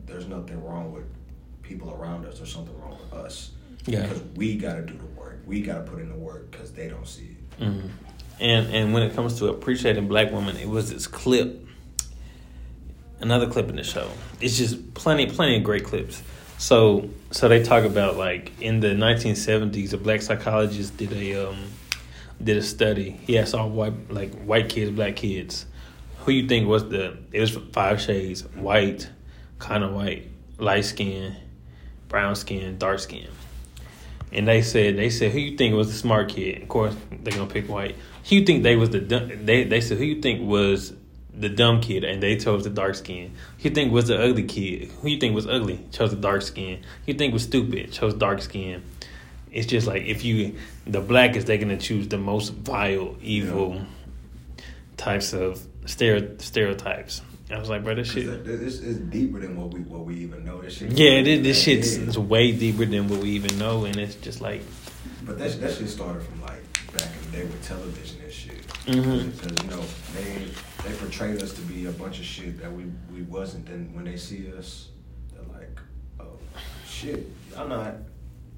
[0.06, 1.04] there's nothing wrong with
[1.62, 2.38] people around us.
[2.38, 3.50] There's something wrong with us.
[3.86, 5.40] Yeah, because we gotta do the work.
[5.44, 7.60] We gotta put in the work because they don't see it.
[7.60, 7.88] Mm-hmm.
[8.38, 11.65] And and when it comes to appreciating black women, it was this clip
[13.20, 14.10] another clip in the show.
[14.40, 16.22] It's just plenty, plenty of great clips.
[16.58, 21.58] So, so they talk about like in the 1970s, a black psychologist did a um,
[22.42, 23.10] did a study.
[23.26, 25.66] He asked all white like white kids, black kids,
[26.20, 29.08] who you think was the it was five shades: white,
[29.58, 31.36] kind of white, light skin,
[32.08, 33.28] brown skin, dark skin.
[34.32, 36.62] And they said they said who you think was the smart kid?
[36.62, 37.96] Of course, they're gonna pick white.
[38.28, 40.94] Who you think they was the they they said who you think was
[41.38, 43.32] the dumb kid and they chose the dark skin.
[43.58, 44.90] Who you think was the ugly kid?
[45.00, 45.84] Who you think was ugly?
[45.92, 46.78] Chose the dark skin.
[46.78, 47.92] Who you think was stupid?
[47.92, 48.82] Chose dark skin.
[49.52, 53.76] It's just like if you the black is they gonna choose the most vile, evil
[53.76, 54.64] yeah.
[54.96, 57.22] types of stereotypes.
[57.50, 58.44] I was like, bro, this shit.
[58.44, 60.60] This is deeper than what we what we even know.
[60.60, 60.92] This shit.
[60.92, 64.40] Yeah, this, this shit's is way deeper than what we even know, and it's just
[64.40, 64.62] like.
[65.24, 68.66] But that that shit started from like back in the day with television and shit.
[68.86, 69.30] Mm-hmm.
[69.30, 70.48] Because you know they
[70.86, 73.66] they portrayed us to be a bunch of shit that we we wasn't.
[73.66, 74.88] Then when they see us,
[75.32, 75.80] they're like,
[76.20, 76.38] oh
[76.86, 77.94] shit, I'm not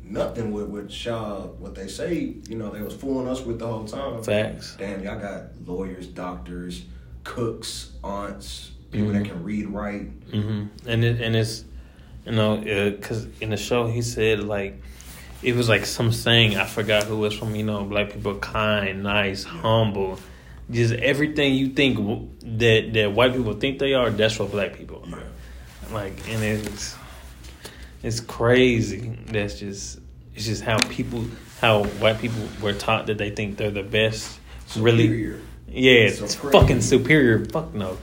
[0.02, 1.46] nothing with with Shaw.
[1.46, 4.22] What they say, you know, they was fooling us with the whole time.
[4.22, 4.76] Facts.
[4.78, 6.84] Damn, y'all got lawyers, doctors,
[7.24, 9.22] cooks, aunts, people mm-hmm.
[9.22, 10.20] that can read, write.
[10.30, 10.88] Mm-hmm.
[10.88, 11.64] And it, and it's
[12.26, 14.82] you know because uh, in the show he said like
[15.42, 17.54] it was like some saying I forgot who was from.
[17.54, 19.52] You know, black people kind, nice, yeah.
[19.52, 20.18] humble.
[20.70, 21.96] Just everything you think
[22.42, 25.18] that that white people think they are, that's what black people are.
[25.18, 25.94] Yeah.
[25.94, 26.94] Like, and it's
[28.02, 29.18] it's crazy.
[29.26, 29.98] That's just
[30.34, 31.24] it's just how people
[31.60, 34.38] how white people were taught that they think they're the best.
[34.66, 35.30] Superior.
[35.30, 37.44] Really, yeah, it's fucking superior.
[37.46, 37.96] Fuck no.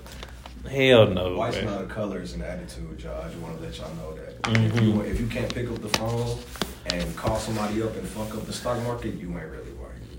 [0.69, 1.37] Hell no.
[1.37, 1.65] White's man.
[1.65, 3.21] not a color, it's an attitude, y'all.
[3.21, 4.41] I just want to let y'all know that.
[4.41, 4.65] Mm-hmm.
[4.65, 6.39] If, you, if you can't pick up the phone
[6.87, 9.71] and call somebody up and fuck up the stock market, you ain't really.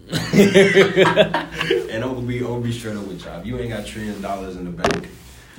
[0.32, 3.40] and I'm gonna be, gonna be straight up with y'all.
[3.40, 5.08] If you ain't got trillion dollars in the bank,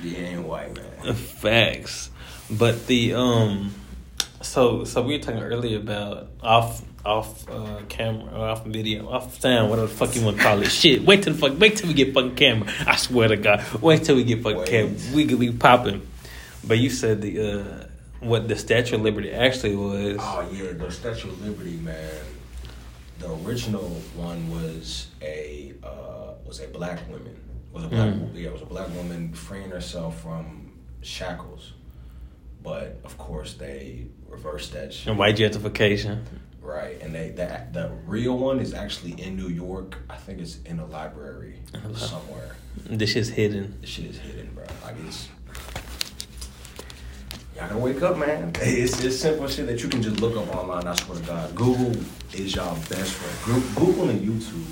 [0.02, 1.14] you ain't white, man.
[1.16, 2.10] Facts.
[2.50, 3.74] But the um,
[4.42, 9.70] so so we were talking earlier about off off uh, camera off video, off sound,
[9.70, 10.70] whatever the fuck you want to call it.
[10.70, 12.72] Shit, wait till the fuck, wait till we get fucking camera.
[12.86, 14.70] I swear to God, wait till we get fucking wait.
[14.70, 14.96] camera.
[15.14, 16.08] We could be popping.
[16.66, 17.88] But you said the uh,
[18.22, 20.18] what the Statue of Liberty actually was.
[20.20, 22.12] Oh yeah, the Statue of Liberty, man.
[23.20, 27.36] The original one was a uh, was a black woman.
[27.72, 28.36] Was a black mm.
[28.36, 31.74] yeah, it was a black woman freeing herself from shackles.
[32.64, 35.08] But of course, they reversed that shit.
[35.08, 36.24] And white gentrification.
[36.62, 39.98] Right, and they that the real one is actually in New York.
[40.10, 41.60] I think it's in a library
[41.96, 42.56] somewhere.
[42.86, 43.78] This shit's hidden.
[43.82, 44.66] This shit is hidden, bro.
[44.84, 45.30] Like it's
[47.58, 48.52] Y'all gotta wake up, man.
[48.62, 50.86] It's just simple shit that you can just look up online.
[50.86, 51.92] I swear to God, Google
[52.32, 53.76] is y'all best friend.
[53.76, 54.64] Google and YouTube.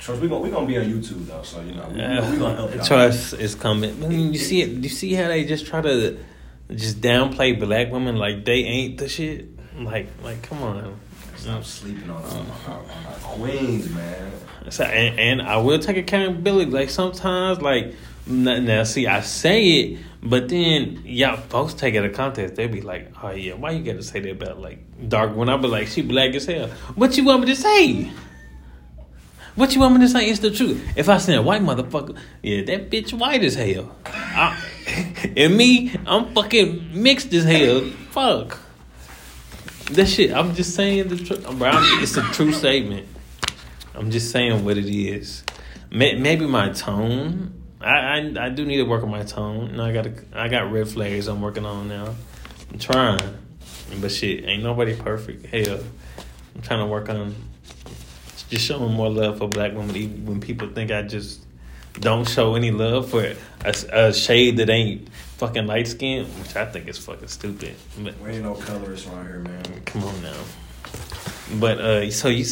[0.00, 2.38] Trust we gonna we gonna be on YouTube though, so you know we, uh, we
[2.38, 2.84] gonna help y'all.
[2.84, 4.02] Trust is coming.
[4.02, 4.70] I mean, you see it.
[4.70, 6.18] You see how they just try to
[6.74, 9.46] just downplay black women like they ain't the shit.
[9.78, 10.98] Like like come on.
[11.36, 14.32] Stop sleeping on our, on on queens, man.
[14.70, 16.72] So, and, and I will take accountability.
[16.72, 17.94] Like sometimes, like
[18.26, 22.54] now, see, I say it, but then y'all folks take it a context.
[22.54, 25.56] They be like, "Oh yeah, why you gotta say that about like dark?" When I
[25.56, 28.10] be like, "She black as hell," what you want me to say?
[29.54, 30.30] What you want me to say?
[30.30, 30.82] It's the truth.
[30.96, 33.94] If I say a white motherfucker, yeah, that bitch white as hell.
[34.06, 34.58] I,
[35.36, 37.82] and me, I'm fucking mixed as hell.
[38.10, 38.58] Fuck.
[39.90, 40.32] That shit.
[40.32, 41.70] I'm just saying the truth, bro.
[42.00, 43.06] It's a true statement.
[43.94, 45.44] I'm just saying what it is.
[45.90, 47.61] Maybe my tone.
[47.82, 49.68] I, I I do need to work on my tone.
[49.70, 52.14] And I got I got red flags I'm working on now.
[52.72, 53.20] I'm trying,
[54.00, 55.46] but shit, ain't nobody perfect.
[55.46, 55.80] Hell,
[56.54, 57.34] I'm trying to work on
[58.48, 59.96] just showing more love for black women.
[59.96, 61.40] Even when people think I just
[62.00, 66.64] don't show any love for a, a shade that ain't fucking light skin, which I
[66.66, 67.74] think is fucking stupid.
[67.98, 69.62] But We ain't no colorists around here, man.
[69.84, 70.40] come on now.
[71.58, 72.44] But uh, so you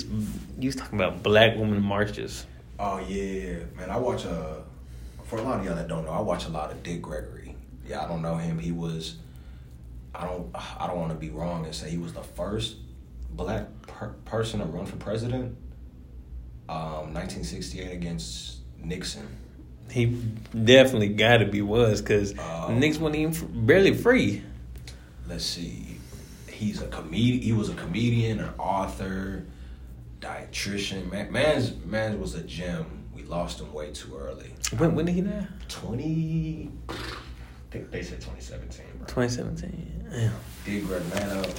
[0.59, 2.47] you was talking about black women marches.
[2.79, 3.89] Oh yeah, man.
[3.91, 4.57] I watch uh
[5.31, 7.55] for a lot of y'all that don't know, I watch a lot of Dick Gregory.
[7.87, 8.59] Yeah, I don't know him.
[8.59, 9.15] He was
[10.15, 12.77] I don't I don't want to be wrong and say he was the first
[13.31, 15.57] black per- person to run for president.
[16.69, 19.27] Um, 1968 against Nixon.
[19.91, 20.07] He
[20.65, 24.43] definitely got to be was because Um, Knicks wasn't even f- barely free.
[25.29, 25.97] Let's see.
[26.49, 27.43] He's a comedian.
[27.43, 29.45] He was a comedian, an author,
[30.21, 31.11] dietitian.
[31.11, 32.87] Man, man's man's was a gem.
[33.15, 34.50] We lost him way too early.
[34.79, 35.47] When when did he die?
[35.69, 36.93] 20 I
[37.71, 39.07] think they said 2017, bro.
[39.07, 40.09] 2017.
[40.11, 40.33] Damn.
[40.65, 41.51] Dick Greg, man, uh,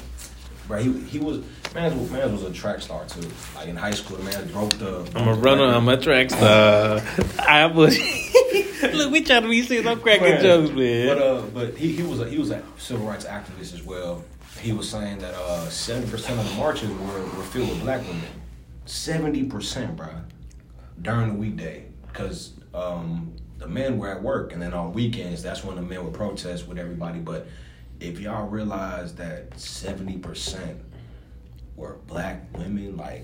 [0.68, 1.40] bro, he he was
[1.74, 3.28] man, was- man was a track star too.
[3.56, 5.10] Like in high school, the man broke the.
[5.16, 5.64] I'm a runner.
[5.66, 7.02] I'm a track star.
[7.40, 7.98] I was.
[8.94, 9.86] Look, we trying to be serious.
[9.88, 11.08] I'm cracking Man, jokes, man.
[11.08, 14.24] But uh, but he, he was a he was a civil rights activist as well.
[14.60, 18.02] He was saying that uh, seventy percent of the marches were, were filled with black
[18.02, 18.22] women.
[18.86, 20.10] Seventy percent, bro,
[21.02, 25.64] during the weekday, because um, the men were at work, and then on weekends, that's
[25.64, 27.20] when the men would protest with everybody.
[27.20, 27.48] But
[28.00, 30.80] if y'all realize that seventy percent
[31.76, 33.24] were black women, like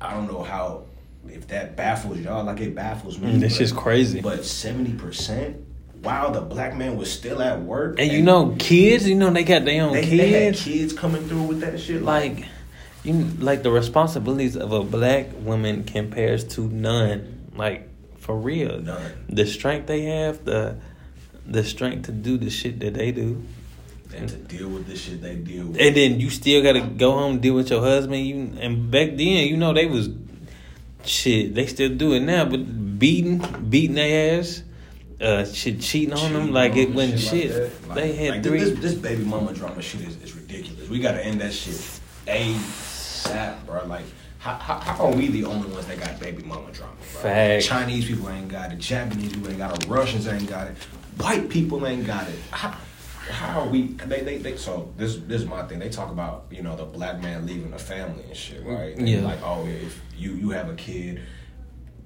[0.00, 0.84] I don't know how
[1.28, 3.34] if that baffles y'all, like it baffles me.
[3.34, 4.20] Mm, but- just crazy.
[4.20, 5.56] but seventy percent,
[6.02, 9.08] while the black man was still at work, and you know, kids.
[9.08, 10.64] You know, they got their own they, they had kids.
[10.64, 12.02] kids coming through with that shit.
[12.02, 12.44] like
[13.04, 19.12] you like the responsibilities of a black woman compares to none like for real None.
[19.28, 20.76] the strength they have the
[21.46, 23.42] the strength to do the shit that they do
[24.14, 25.80] and to deal with the shit they deal with.
[25.80, 29.08] and then you still gotta go home and deal with your husband you and back
[29.10, 30.08] then you know they was
[31.04, 33.38] shit they still do it now but beating
[33.70, 34.62] beating their ass
[35.20, 37.88] uh shit cheating on them like on it wasn't like shit that.
[37.88, 40.88] Like- they had like, three This, this baby mama drama shit is, is ridiculous.
[40.88, 41.74] We gotta end that shit
[42.26, 43.84] ASAP, bro.
[43.86, 44.04] Like,
[44.38, 47.60] how, how, how are we the only ones that got baby mama drama.
[47.60, 48.78] Chinese people ain't got it.
[48.78, 49.88] Japanese people ain't got it.
[49.88, 50.76] Russians ain't got it.
[51.18, 52.38] White people ain't got it.
[52.52, 52.76] How,
[53.30, 53.88] how are we?
[53.88, 55.80] They, they, they, so this, this is my thing.
[55.80, 58.98] They talk about you know the black man leaving the family and shit, right?
[58.98, 59.22] Yeah.
[59.22, 61.20] Like, oh, if you you have a kid,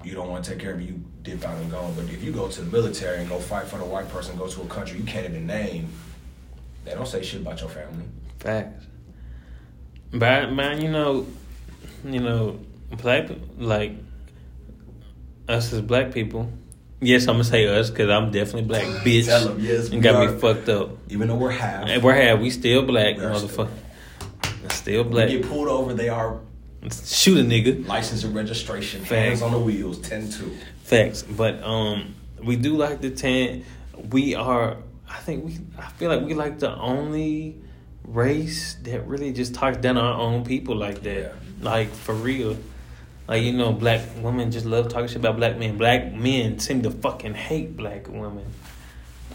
[0.03, 1.93] you don't want to take care of it, you dip out and go.
[1.95, 4.49] But if you go to the military and go fight for the white person, go
[4.49, 5.89] to a country you can't even name,
[6.85, 8.05] they don't say shit about your family.
[8.39, 8.87] Facts.
[10.13, 11.27] But man, you know,
[12.05, 12.59] you know,
[13.01, 13.93] black like
[15.49, 16.51] us as black people.
[17.01, 19.27] Yes, I'm gonna say us because I'm definitely black, bitch.
[19.27, 20.31] Tell 'em, yes, and got are.
[20.33, 20.91] me fucked up.
[21.11, 22.39] Even though we're half, And we're half.
[22.41, 24.73] We still black, We are still motherfucker.
[24.73, 25.29] Still when black.
[25.29, 26.39] get pulled over, they are
[27.05, 27.87] Shoot a nigga.
[27.87, 29.11] license and registration, Facts.
[29.11, 30.53] hands on the wheels, 10-2.
[30.85, 33.65] Facts, but um, we do like the tent.
[34.11, 34.77] We are.
[35.09, 35.59] I think we.
[35.79, 37.57] I feel like we like the only
[38.05, 41.17] race that really just talks down our own people like that.
[41.21, 41.33] Yeah.
[41.63, 42.57] Like for real.
[43.29, 45.79] Like you know, black women just love talking shit about black men.
[45.79, 48.45] Black men seem to fucking hate black women.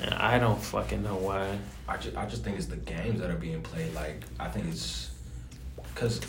[0.02, 1.58] And I don't fucking know why.
[1.88, 3.94] I just, I just think it's the games that are being played.
[3.94, 5.10] Like I think it's
[5.94, 6.20] because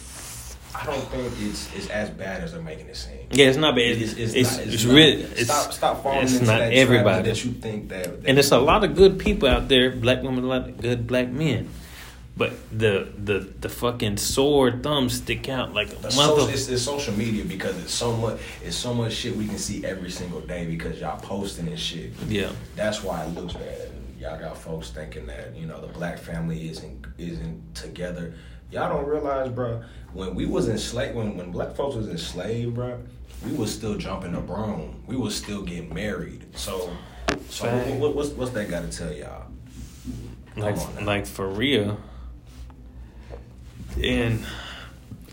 [0.75, 3.27] I don't think it's it's as bad as they're making it seem.
[3.33, 3.97] Yeah, it's not bad.
[4.01, 6.73] It's It's, it's, not, it's, it's not- really stop stop falling it's into not that
[6.73, 7.29] everybody.
[7.29, 10.23] that you think that, that and it's a lot of good people out there, black
[10.23, 11.69] women, a lot of good black men.
[12.39, 16.11] But the the the fucking sore thumbs stick out like a mother.
[16.11, 19.59] social, it's, it's social media because it's so much it's so much shit we can
[19.59, 22.13] see every single day because y'all posting and shit.
[22.29, 23.91] yeah, That's why it looks bad.
[24.21, 28.35] Y'all got folks thinking that you know the black family isn't isn't together.
[28.71, 29.83] Y'all don't realize, bro.
[30.13, 33.01] When we was enslaved, when when black folks was enslaved, bro,
[33.45, 35.03] we was still jumping the broom.
[35.09, 36.57] We was still getting married.
[36.57, 36.97] So,
[37.49, 37.91] so Fact.
[37.97, 39.47] what, what's what's that got to tell y'all?
[40.57, 41.99] like like for real.
[44.03, 44.45] And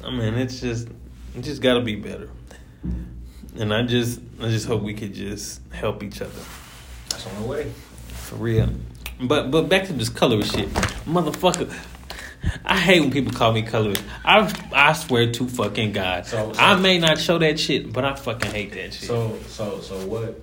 [0.03, 0.87] I mean, it's just
[1.35, 2.29] it just got to be better.
[3.57, 6.31] And I just I just hope we could just help each other.
[7.09, 7.71] That's on the way.
[8.09, 8.69] For real.
[9.21, 10.69] But but back to this color shit.
[11.05, 11.73] Motherfucker.
[12.63, 14.03] I hate when people call me colorist.
[14.23, 18.05] I I swear to fucking God, So- so- I may not show that shit, but
[18.05, 19.07] I fucking hate that shit.
[19.07, 20.39] So so so what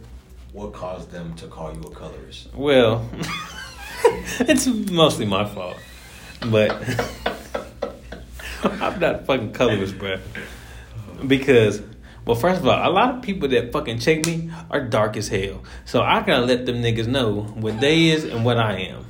[0.52, 2.48] what caused them to call you a colorist?
[2.54, 3.08] well,
[4.40, 5.76] it's mostly my fault,
[6.50, 6.70] but
[8.80, 10.20] I'm not fucking colorless, bruh.
[11.26, 11.82] Because,
[12.24, 15.28] well, first of all, a lot of people that fucking check me are dark as
[15.28, 15.62] hell.
[15.84, 19.06] So I gotta let them niggas know what they is and what I am.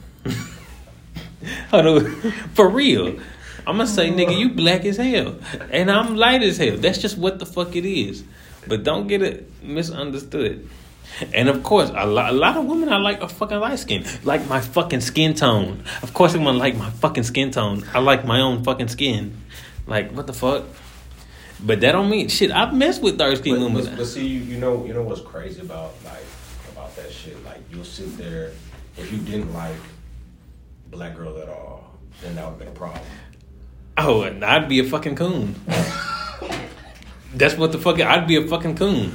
[2.54, 3.18] For real.
[3.66, 5.36] I'm gonna say, nigga, you black as hell.
[5.70, 6.76] And I'm light as hell.
[6.76, 8.24] That's just what the fuck it is.
[8.66, 10.68] But don't get it misunderstood.
[11.34, 14.04] And of course, a lot, a lot of women I like are fucking light skin.
[14.24, 15.84] Like my fucking skin tone.
[16.02, 17.84] Of course, everyone like my fucking skin tone.
[17.92, 19.36] I like my own fucking skin.
[19.86, 20.64] Like, what the fuck?
[21.64, 22.50] But that don't mean shit.
[22.50, 23.74] I've messed with dark But, women.
[23.84, 26.24] but, but see, you, you know, you know what's crazy about like
[26.72, 27.42] about that shit.
[27.44, 28.52] Like you'll sit there
[28.96, 29.76] if you didn't like
[30.90, 31.84] black girls at all,
[32.20, 33.00] then that would be a problem.
[33.98, 35.54] Oh, and I'd be a fucking coon.
[37.34, 38.00] That's what the fuck.
[38.00, 39.12] I'd be a fucking coon.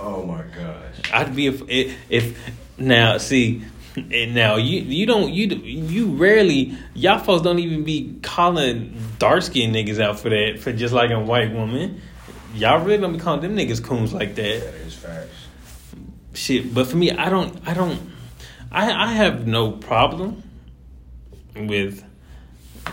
[0.00, 1.12] Oh my gosh.
[1.12, 1.62] I'd be if,
[2.08, 2.38] if
[2.78, 3.62] now see
[3.96, 9.42] and now you you don't you you rarely y'all folks don't even be calling dark
[9.42, 12.00] skinned niggas out for that for just like a white woman.
[12.54, 14.60] Y'all really don't be calling them niggas coons like that.
[14.60, 15.28] That is facts.
[16.32, 18.00] Shit, but for me, I don't I don't
[18.72, 20.42] I I have no problem
[21.54, 22.04] with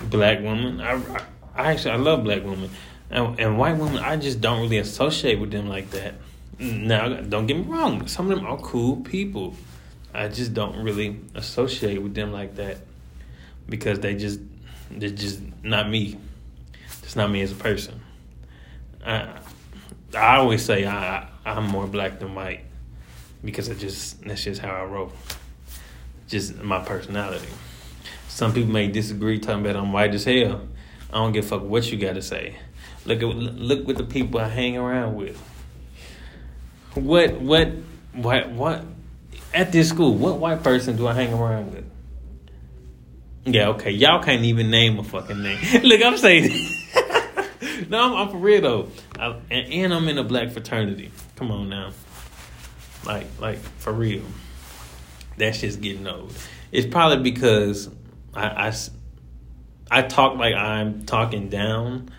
[0.09, 0.81] black women.
[0.81, 1.21] I I,
[1.55, 2.69] I actually I love black women.
[3.09, 6.15] And, and white women, I just don't really associate with them like that.
[6.59, 8.07] Now, don't get me wrong.
[8.07, 9.55] Some of them are cool people.
[10.13, 12.77] I just don't really associate with them like that
[13.69, 14.39] because they just
[14.89, 16.17] they're just not me.
[17.03, 18.01] It's not me as a person.
[19.05, 19.39] I
[20.15, 22.61] I always say I I'm more black than white
[23.43, 25.11] because it just that's just how I roll.
[26.27, 27.47] Just my personality.
[28.27, 30.67] Some people may disagree, talking about I'm white as hell.
[31.11, 32.55] I don't give a fuck what you got to say.
[33.05, 35.41] Look at look with the people I hang around with.
[36.97, 37.69] What what
[38.13, 38.83] what what
[39.53, 40.15] at this school?
[40.15, 41.85] What white person do I hang around with?
[43.45, 45.59] Yeah, okay, y'all can't even name a fucking name.
[45.83, 46.51] Look, I'm saying.
[47.89, 48.87] no, I'm, I'm for real though,
[49.17, 51.11] I, and, and I'm in a black fraternity.
[51.35, 51.91] Come on now,
[53.05, 54.23] like like for real.
[55.37, 56.33] That's just getting old.
[56.71, 57.89] It's probably because
[58.33, 58.73] I, I,
[59.91, 62.09] I talk like I'm talking down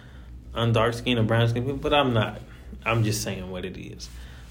[0.54, 2.40] on dark skin or brown skin people, but I'm not.
[2.86, 4.08] I'm just saying what it is.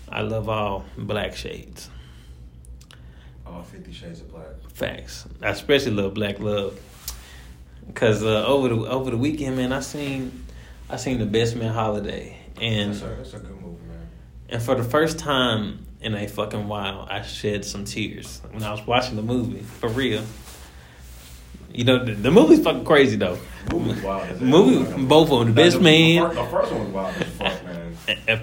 [0.09, 1.89] I love all black shades.
[3.45, 4.45] All Fifty Shades of Black.
[4.73, 5.25] Facts.
[5.41, 6.79] I especially love Black Love.
[7.93, 10.45] Cause uh, over the over the weekend, man, I seen
[10.89, 14.07] I seen the Best Man Holiday, and That's a, that's a good movie, man.
[14.49, 18.71] and for the first time in a fucking while, I shed some tears when I
[18.71, 19.61] was watching the movie.
[19.61, 20.23] For real.
[21.73, 23.37] You know the, the movie's fucking crazy though.
[23.71, 24.41] Movie's wild.
[24.41, 25.47] Movie, both of them.
[25.49, 26.23] The Best Man.
[26.23, 27.63] The first, the first one was wild as fuck,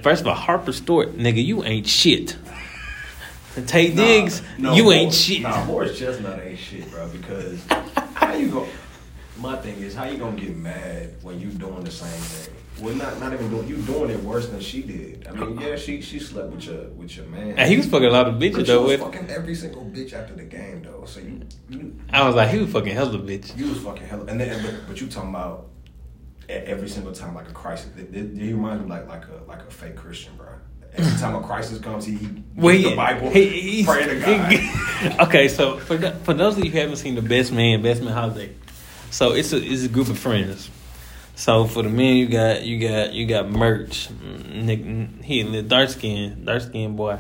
[0.03, 2.37] first of all, Harper Stewart, nigga, you ain't shit.
[3.57, 5.43] And Tay Nah, Diggs, no, you ain't shit.
[5.43, 7.09] Nah, Morris Chestnut ain't shit, bro.
[7.09, 7.65] Because
[8.15, 8.67] how you go?
[9.39, 12.55] My thing is, how you gonna get mad when you doing the same thing?
[12.81, 15.29] Well, not not even doing you doing it worse than she did.
[15.29, 17.55] I mean, yeah, she she slept with your with your man.
[17.57, 18.83] And he was fucking a lot of bitches But though.
[18.83, 21.05] was With fucking every single bitch after the game though.
[21.07, 21.41] So you
[21.71, 23.57] you I was like, he was fucking hella bitch.
[23.57, 24.25] you was fucking hell.
[24.29, 25.69] And then but, but you talking about
[26.49, 27.89] every single time like a crisis.
[28.13, 30.49] He reminds me like like a like a fake Christian, bro.
[30.93, 34.53] Every time a crisis comes, he, he reads the Bible, he, he's- praying to God.
[34.53, 38.03] he- okay, so for for those of you who haven't seen the Best Man, Best
[38.03, 38.55] Man Holiday,
[39.11, 40.71] so it's a it's a group of friends.
[41.37, 44.09] So for the men, you got you got you got Murch,
[44.53, 44.85] Nick,
[45.25, 47.19] he the dark skin dark skin boy.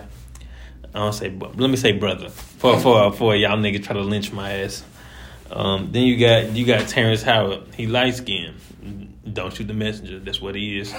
[0.94, 4.30] I don't say, let me say brother for for for y'all niggas try to lynch
[4.32, 4.84] my ass.
[5.50, 7.62] Um, then you got you got Terrence Howard.
[7.76, 8.54] He light skinned.
[9.34, 10.18] Don't shoot the messenger.
[10.20, 10.92] That's what he is.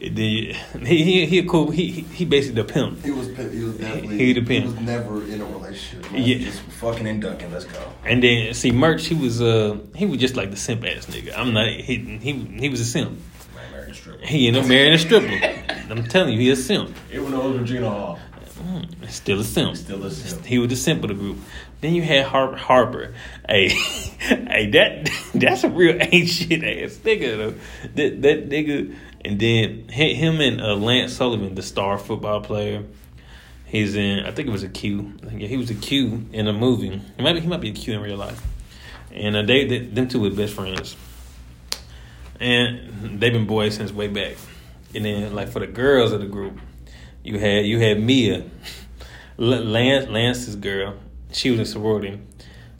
[0.00, 0.52] The,
[0.86, 1.70] he he he a cool.
[1.70, 3.04] He he he basically the pimp.
[3.04, 4.64] He was he was definitely He depend.
[4.66, 6.10] was never in a relationship.
[6.12, 6.38] Yeah.
[6.38, 7.52] Just fucking and ducking.
[7.52, 7.78] Let's go.
[8.04, 11.36] And then see Murch, he was uh he was just like the simp ass nigga.
[11.36, 13.18] I'm not he he he was a simp.
[14.20, 14.26] A.
[14.26, 15.28] He ended up marrying a stripper.
[15.90, 16.96] I'm telling you, he a simp.
[17.12, 18.18] Even though it was Regina Hall,
[18.62, 19.76] Mm, still a simp.
[19.76, 20.44] still a simp.
[20.44, 21.38] He was the simp of the group.
[21.82, 23.12] Then you had Har- Harper.
[23.46, 23.68] Hey,
[24.20, 27.54] hey, that that's a real shit ass nigga though.
[27.94, 32.84] That that nigga, and then hi- him and uh, Lance Sullivan, the star football player.
[33.66, 34.20] He's in.
[34.20, 35.14] I think it was a Q.
[35.32, 37.00] Yeah, he was a Q in a movie.
[37.16, 37.40] He might be.
[37.40, 38.40] He might be a Q in real life.
[39.10, 40.96] And uh, they, they them two were best friends.
[42.38, 44.36] And they've been boys since way back.
[44.94, 46.60] And then like for the girls of the group,
[47.24, 48.44] you had you had Mia,
[49.36, 50.94] Lance Lance's girl.
[51.32, 52.20] She was in sorority.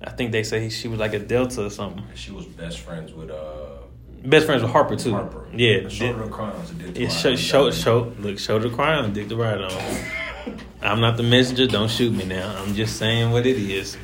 [0.05, 2.05] I think they say she was like a Delta or something.
[2.15, 3.79] She was best friends with uh
[4.25, 5.13] Best friends with Harper too.
[5.13, 5.49] Harper.
[5.53, 6.71] Yeah, Shoulder Crowns.
[6.71, 10.57] Dick Yeah, show, show, show, look, show the crown, dick the right on.
[10.83, 11.67] I'm not the messenger.
[11.67, 12.55] Don't shoot me now.
[12.59, 13.97] I'm just saying what it is.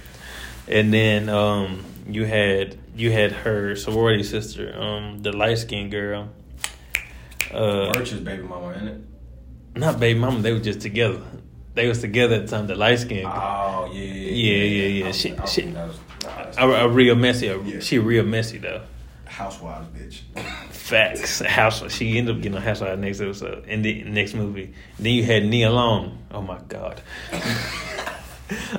[0.67, 6.31] And then um, you had you had her sorority sister, um, the light skinned girl.
[7.53, 9.01] Uh, Murch's baby mama, isn't it?
[9.77, 10.41] not baby mama.
[10.41, 11.23] They were just together.
[11.75, 12.67] They was together at the time.
[12.67, 13.25] The light skin.
[13.27, 15.13] Oh yeah, yeah, Yeah, yeah.
[15.13, 15.89] She- she- nah,
[16.23, 17.49] that's A, a real messy.
[17.49, 17.81] A, Yeah.
[17.81, 18.83] She real messy though.
[19.27, 20.21] housewives, bitch.
[20.71, 21.41] Facts.
[21.41, 21.93] House.
[21.93, 24.73] She ended up getting a housewife next episode in the next movie.
[24.99, 26.19] Then you had Nia Long.
[26.33, 27.01] Oh my god.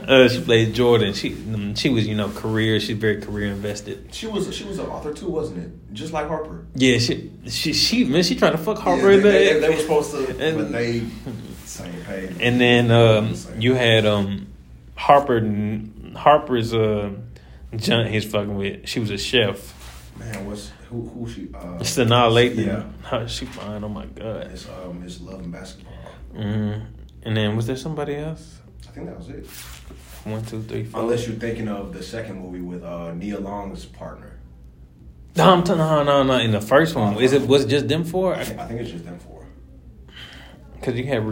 [0.08, 1.14] uh, she played Jordan.
[1.14, 2.80] She mm, she was you know career.
[2.80, 4.10] She's very career invested.
[4.14, 5.94] She was she was an author too, wasn't it?
[5.94, 6.66] Just like Harper.
[6.76, 8.24] Yeah, she she she man.
[8.24, 9.12] She tried to fuck Harper.
[9.12, 11.04] Yeah, in they, the- they, they were supposed to, And- but they
[11.70, 12.36] same page.
[12.42, 14.48] and then um, you had um,
[14.96, 15.40] Harper.
[16.16, 17.12] Harper's uh,
[17.76, 18.08] John.
[18.08, 18.88] He's fucking with.
[18.88, 19.76] She was a chef.
[20.18, 21.50] Man, what's who who she?
[21.54, 22.66] Uh, Sanaa Lathan.
[22.66, 23.84] Yeah, How she fine?
[23.84, 24.48] Oh my god.
[24.52, 25.94] it's uh, Miss Love and Basketball.
[26.36, 26.86] Mm.
[27.24, 28.60] And then was there somebody else?
[28.88, 29.46] I think that was it.
[30.26, 31.02] One, two, three, four.
[31.02, 34.40] Unless you're thinking of the second movie with uh, Nia Long's partner.
[35.38, 36.34] No, I'm t- no, no, no.
[36.40, 38.36] In the first one, is it was it just them four?
[38.36, 39.46] I think, I think it's just them four.
[40.74, 41.24] Because you had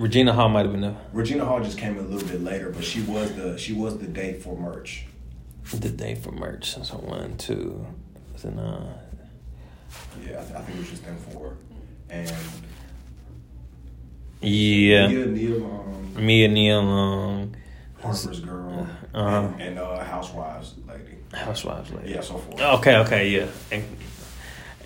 [0.00, 2.82] Regina Hall might have been the, Regina Hall just came a little bit later, but
[2.84, 5.04] she was the she was the date for Murch.
[5.74, 6.72] the date for Murch.
[6.72, 7.86] So one, two,
[8.32, 8.80] was it, uh,
[10.26, 11.54] Yeah, I, th- I think it was just them four,
[12.08, 12.32] and
[14.40, 17.52] yeah, Nia, Nia Long, Mia um,
[18.00, 19.48] Harper's girl, Uh-huh.
[19.52, 21.18] and, and uh, Housewives lady.
[21.34, 22.12] Housewives lady.
[22.12, 22.58] Yeah, so forth.
[22.60, 23.46] Okay, okay, yeah.
[23.70, 23.84] And,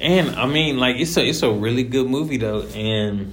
[0.00, 3.32] and I mean, like it's a it's a really good movie though, and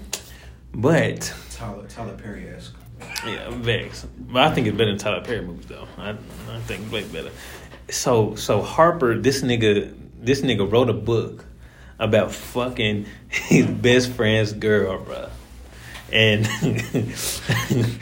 [0.74, 2.74] but Tyler Tyler Perry esque.
[3.26, 4.06] Yeah, Vex.
[4.20, 5.88] But I think it's better than Tyler Perry movies though.
[5.98, 7.32] I I think it's way better.
[7.90, 11.46] So so Harper, this nigga this nigga wrote a book
[12.00, 15.30] about fucking his best friend's girl, bro.
[16.12, 16.44] And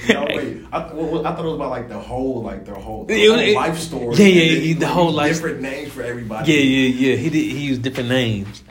[0.10, 0.66] No, wait.
[0.72, 3.30] I, well, I thought it was about like the whole, like their whole, the It-
[3.30, 4.16] whole it- life story.
[4.16, 6.52] yeah, yeah, then, the whole life- Different names for everybody.
[6.52, 7.16] Yeah, yeah, yeah.
[7.18, 7.52] He did.
[7.52, 8.64] He used different names,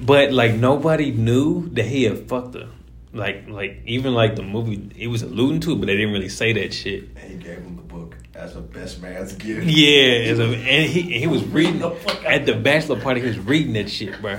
[0.00, 2.68] but like nobody knew that he had fucked her.
[3.14, 6.52] Like, like even like the movie, it was alluding to, but they didn't really say
[6.54, 7.10] that shit.
[7.16, 9.66] And he gave him the book as a best man's gift.
[9.66, 11.94] Yeah, as a, and he he was reading The
[12.26, 13.20] at the bachelor party.
[13.20, 14.38] He was reading that shit, bro.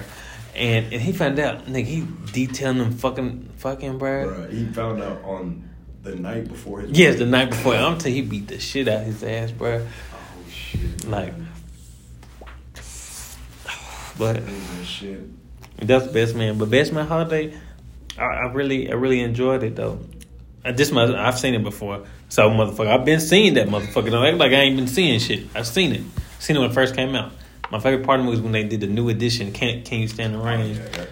[0.55, 4.27] And and he found out, nigga, he detailing them fucking fucking, bro.
[4.27, 5.69] Bruh, he found out on
[6.03, 6.97] the night before his.
[6.97, 7.75] Yes, the night before.
[7.75, 9.85] I'm telling you, he beat the shit out his ass, bro.
[9.85, 11.05] Oh shit.
[11.05, 11.49] Like, man.
[14.17, 14.43] but
[14.83, 15.21] shit.
[15.77, 16.57] That's best man.
[16.57, 17.57] But best man holiday,
[18.17, 19.99] I, I really, I really enjoyed it though.
[20.63, 22.05] Uh, This mother, I've seen it before.
[22.29, 24.09] So motherfucker, I've been seeing that motherfucker.
[24.11, 25.45] Don't act like I ain't been seeing shit.
[25.55, 26.01] I've seen it.
[26.39, 27.31] Seen it when it first came out.
[27.71, 29.51] My favorite part of it was when they did the new edition.
[29.51, 30.75] Can Can you stand the rain?
[30.75, 31.05] Yeah, yeah.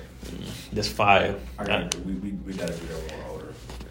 [0.74, 1.36] That's fire.
[1.60, 3.22] I got we, we, we gotta do that one.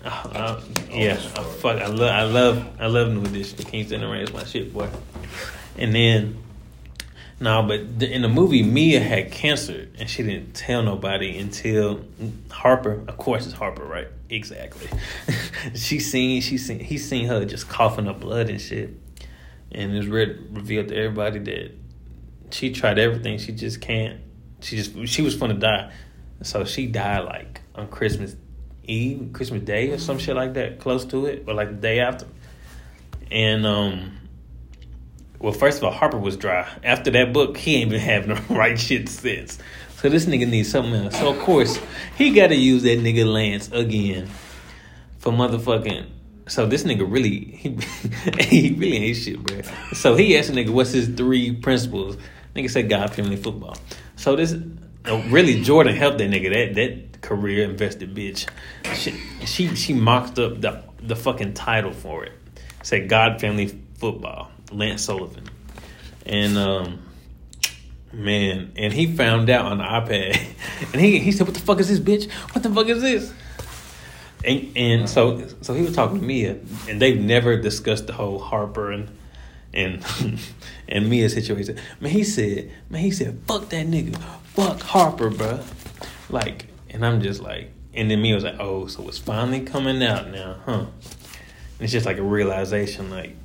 [0.02, 1.80] Uh, uh, yeah, I, fuck.
[1.80, 3.58] I love, I love, I love New Edition.
[3.58, 4.88] King Stand the Rain is my shit, boy.
[5.76, 6.38] And then,
[7.40, 12.04] no, but the, in the movie, Mia had cancer, and she didn't tell nobody until
[12.50, 13.02] Harper.
[13.08, 14.08] Of course, it's Harper, right?
[14.28, 14.88] Exactly.
[15.74, 18.90] she seen, she seen, he seen her just coughing up blood and shit,
[19.72, 21.72] and it was re- revealed to everybody that
[22.50, 23.38] she tried everything.
[23.38, 24.20] She just can't.
[24.60, 25.90] She just, she was gonna die,
[26.42, 28.36] so she died like on Christmas
[28.84, 32.00] Eve, Christmas Day, or some shit like that, close to it, or like the day
[32.00, 32.26] after.
[33.30, 34.19] And um,
[35.40, 36.68] well, first of all, Harper was dry.
[36.84, 39.58] After that book, he ain't been having the right shit since.
[39.96, 41.18] So this nigga needs something else.
[41.18, 41.80] So of course,
[42.16, 44.28] he got to use that nigga Lance again
[45.18, 46.06] for motherfucking.
[46.46, 47.78] So this nigga really, he,
[48.40, 49.62] he really ain't shit, bro.
[49.92, 52.16] So he asked the nigga, "What's his three principles?"
[52.54, 53.76] Nigga said, "God, family, football."
[54.16, 54.54] So this,
[55.06, 56.52] uh, really, Jordan helped that nigga.
[56.52, 58.48] That that career invested bitch.
[58.94, 59.12] She
[59.46, 62.32] she, she mocked up the the fucking title for it.
[62.82, 64.50] Said God, family, football.
[64.72, 65.44] Lance Sullivan,
[66.26, 67.00] and um,
[68.12, 70.40] man, and he found out on the iPad,
[70.92, 72.30] and he he said, "What the fuck is this, bitch?
[72.52, 73.32] What the fuck is this?"
[74.44, 76.56] And and so so he was talking to Mia,
[76.88, 79.10] and they've never discussed the whole Harper and
[79.72, 80.04] and
[80.88, 81.78] and Mia situation.
[82.00, 85.60] Man, he said, man, he said, fuck that nigga, fuck Harper, bro.
[86.28, 90.02] Like, and I'm just like, and then Mia was like, oh, so it's finally coming
[90.02, 90.72] out now, huh?
[90.72, 90.88] And
[91.80, 93.36] it's just like a realization, like,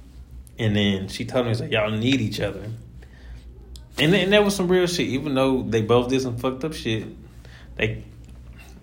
[0.57, 2.63] and then she told me, like, y'all need each other.
[3.97, 5.07] And and that was some real shit.
[5.07, 7.07] Even though they both did some fucked up shit,
[7.77, 8.03] they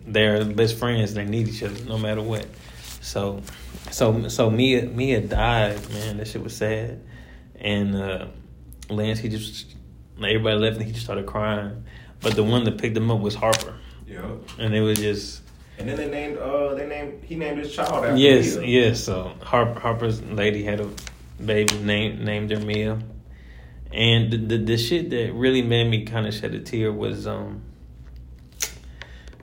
[0.07, 1.15] they're best friends.
[1.15, 2.47] They need each other no matter what.
[3.01, 3.43] So,
[3.91, 6.17] so, so Mia Mia died, man.
[6.19, 7.01] That shit was sad.
[7.61, 8.27] and uh,
[8.89, 9.75] Lance he just
[10.19, 11.85] everybody left and he just started crying.
[12.21, 13.75] But the one that picked him up was Harper,
[14.07, 14.23] Yeah.
[14.59, 15.43] and it was just
[15.79, 18.67] And then they named uh they named he named his child after yes, Mia.
[18.89, 19.05] yes.
[19.05, 20.89] So Harper, Harper's lady had a
[21.45, 22.99] baby named named her Mia,
[23.93, 27.27] and the, the the shit that really made me kind of shed a tear was
[27.27, 27.63] um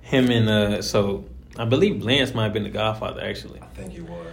[0.02, 1.26] him and uh so
[1.60, 3.62] I believe Lance might have been the Godfather actually.
[3.62, 4.28] I think he was.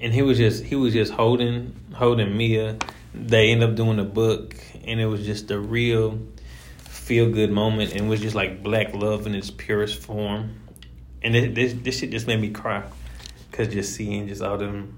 [0.00, 2.78] and he was just he was just holding holding Mia.
[3.14, 6.18] They end up doing a book, and it was just a real
[6.78, 10.60] feel good moment, and it was just like black love in its purest form.
[11.20, 12.84] And it, this this shit just made me cry,
[13.50, 14.96] cause just seeing just all them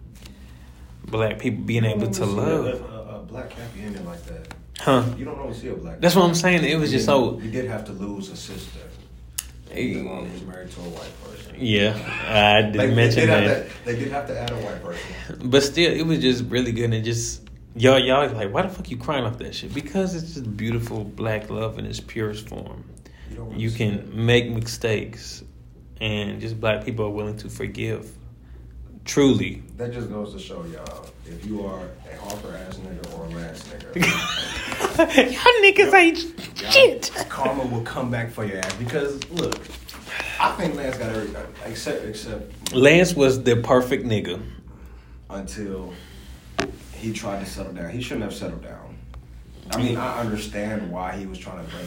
[1.06, 4.04] black people being able to You don't always see love, a, a, black happy ending
[4.06, 4.54] like that.
[4.80, 5.04] huh?
[5.16, 6.00] You don't always see a black.
[6.00, 6.64] That's what I'm saying.
[6.64, 8.80] It was just so You did have to lose a sister.
[9.72, 11.54] The one married to a white person.
[11.58, 11.96] yeah.
[12.28, 13.66] I didn't They, they mention did that.
[13.68, 15.50] to, they did have to add a white person.
[15.50, 17.42] But still, it was just really good and just
[17.74, 19.74] y'all y'all like, why the fuck you crying off that shit?
[19.74, 22.84] Because it's just beautiful black love in its purest form.
[23.32, 25.42] You, You can make mistakes,
[26.00, 28.12] and just black people are willing to forgive.
[29.04, 29.92] Truly, that.
[29.92, 31.80] Just goes to show y'all if you are
[32.10, 33.96] a Harper ass nigga or a Lance nigga.
[35.32, 37.12] y'all niggas ain't y'all- shit.
[37.28, 39.58] Karma will come back for your ass because look,
[40.40, 44.40] I think Lance got everything uh, except except Lance was the perfect nigga.
[45.30, 45.92] until
[46.94, 47.90] he tried to settle down.
[47.90, 48.96] He shouldn't have settled down.
[49.70, 51.86] I mean, I understand why he was trying to break.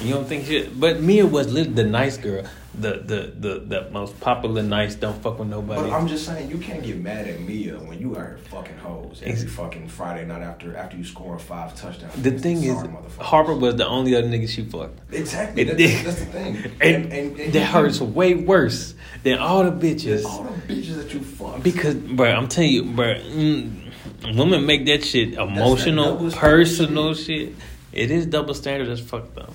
[0.00, 3.90] You don't think shit, but Mia was literally the nice girl, the the the the
[3.90, 4.94] most popular nice.
[4.94, 5.82] Don't fuck with nobody.
[5.82, 9.20] But I'm just saying, you can't get mad at Mia when you here fucking hoes
[9.24, 12.14] every Ex- fucking Friday night after after you scoring five touchdowns.
[12.22, 13.22] the thing is, sorry motherfuckers.
[13.22, 15.00] Harper was the only other nigga she fucked.
[15.12, 15.62] exactly.
[15.62, 18.94] It- That, that's the thing, And, that hurts way worse
[19.24, 20.24] than all the bitches.
[20.24, 21.60] All the bitches that you fuck.
[21.60, 23.92] Because, bro, I'm telling you, bro, mm,
[24.36, 27.54] women make that shit emotional, standard personal shit.
[27.90, 29.52] It is double standard as fuck though.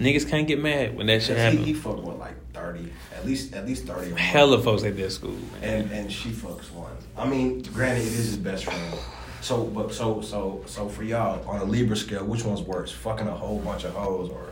[0.00, 1.66] Niggas can't get mad when that shit he, happens.
[1.66, 4.10] he fucked what like thirty, at least at least thirty.
[4.12, 5.36] Hella folks at that school.
[5.60, 5.82] Man.
[5.82, 6.92] and and she fucks one.
[7.18, 8.98] I mean, granted, it is his best friend.
[9.42, 12.90] So, but so so so for y'all on a Libra scale, which one's worse?
[12.92, 14.48] Fucking a whole bunch of hoes or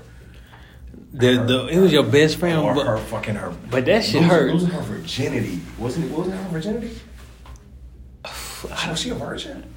[1.14, 3.54] The, the, it was your best friend, or but her fucking her.
[3.70, 4.52] but that shit losing, hurt.
[4.52, 6.10] Losing her virginity wasn't it?
[6.12, 6.90] Wasn't her virginity?
[8.88, 9.72] Was she a virgin?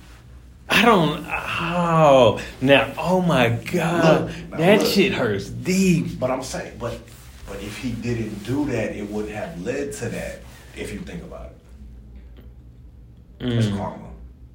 [0.73, 1.25] I don't.
[1.27, 4.87] Oh, now, oh my god, Look, now that look.
[4.87, 6.17] shit hurts deep.
[6.19, 6.97] But I'm saying, but
[7.47, 10.39] but if he didn't do that, it would have led to that.
[10.77, 11.55] If you think about it,
[13.57, 13.77] it's Mm.
[13.77, 14.07] karma.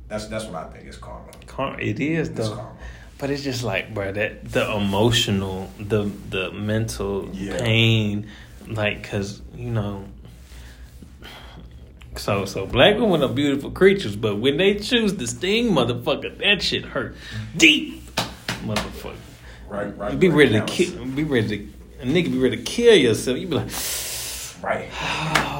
[0.08, 0.86] That's that's what I think.
[0.86, 1.30] It's karma.
[1.46, 2.54] Car- It is It's though.
[2.54, 2.70] karma.
[3.18, 7.58] But it's just like, bro, that the emotional, the the mental Yeah.
[7.58, 8.26] pain,
[8.68, 10.04] like, cause you know.
[12.18, 16.62] So so black women are beautiful creatures, but when they choose to sting, motherfucker, that
[16.62, 17.16] shit hurt
[17.56, 18.04] deep,
[18.64, 19.16] motherfucker.
[19.68, 20.12] Right, right.
[20.12, 22.94] You be right ready to kill, be ready to, a nigga be ready to kill
[22.94, 23.36] yourself.
[23.38, 23.70] You be like,
[24.62, 24.84] Right.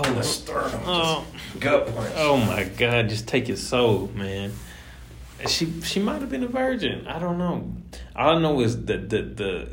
[0.07, 0.81] In the oh, sternum.
[0.85, 1.27] oh,
[1.61, 2.13] gut punch.
[2.17, 4.53] oh my god, just take your soul, man.
[5.47, 7.07] She she might have been a virgin.
[7.07, 7.73] I don't know.
[8.15, 9.69] All I know is that the the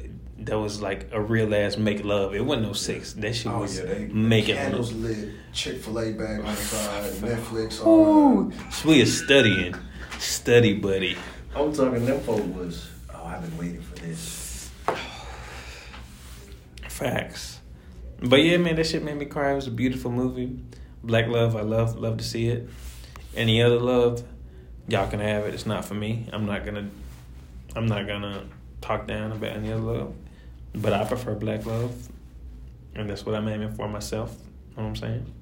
[0.46, 2.34] that was like a real ass make love.
[2.36, 3.14] It wasn't no sex.
[3.14, 5.18] That shit Oh was yeah, they making Candles love.
[5.18, 7.86] lit, Chick Fil A bag on the side, Netflix.
[7.86, 9.76] All Ooh, so we is studying,
[10.20, 11.18] study buddy.
[11.56, 12.90] I'm talking them folk was.
[13.14, 14.72] Oh, I've been waiting for this.
[16.88, 17.60] Facts.
[18.22, 19.52] But yeah, man, that shit made me cry.
[19.52, 20.58] It was a beautiful movie.
[21.04, 22.70] Black love, I love love to see it.
[23.36, 24.24] Any other love,
[24.88, 25.54] y'all can have it.
[25.54, 26.28] It's not for me.
[26.32, 26.90] I'm not gonna
[27.76, 28.46] I'm not gonna
[28.82, 30.16] talk down about any other love.
[30.76, 32.10] But I prefer black love.
[32.96, 34.36] And that's what I'm aiming for myself.
[34.72, 35.34] You Know what I'm saying?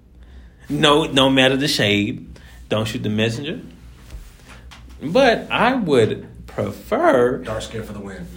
[0.69, 2.39] No, no matter the shade.
[2.69, 3.59] Don't shoot the messenger.
[5.01, 8.27] But I would prefer Dark skin for the win.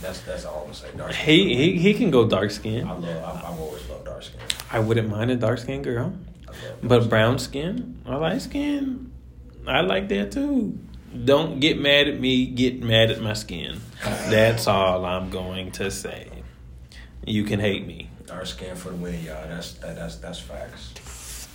[0.00, 0.88] That's that's all I'm gonna say.
[0.96, 1.24] Dark skin.
[1.26, 2.86] he he he can go dark skin.
[2.86, 3.04] I love.
[3.04, 4.40] I've, I've always loved dark skin.
[4.70, 6.12] I wouldn't mind a dark skin girl.
[6.82, 9.12] But dark brown skin or light skin,
[9.66, 10.78] I like that too.
[11.24, 13.80] Don't get mad at me, get mad at my skin.
[14.02, 16.28] That's all I'm going to say.
[17.26, 18.08] You can hate me.
[18.18, 18.26] skin.
[18.26, 19.48] Dark skin for the win, y'all.
[19.48, 21.48] That's that, that's that's facts.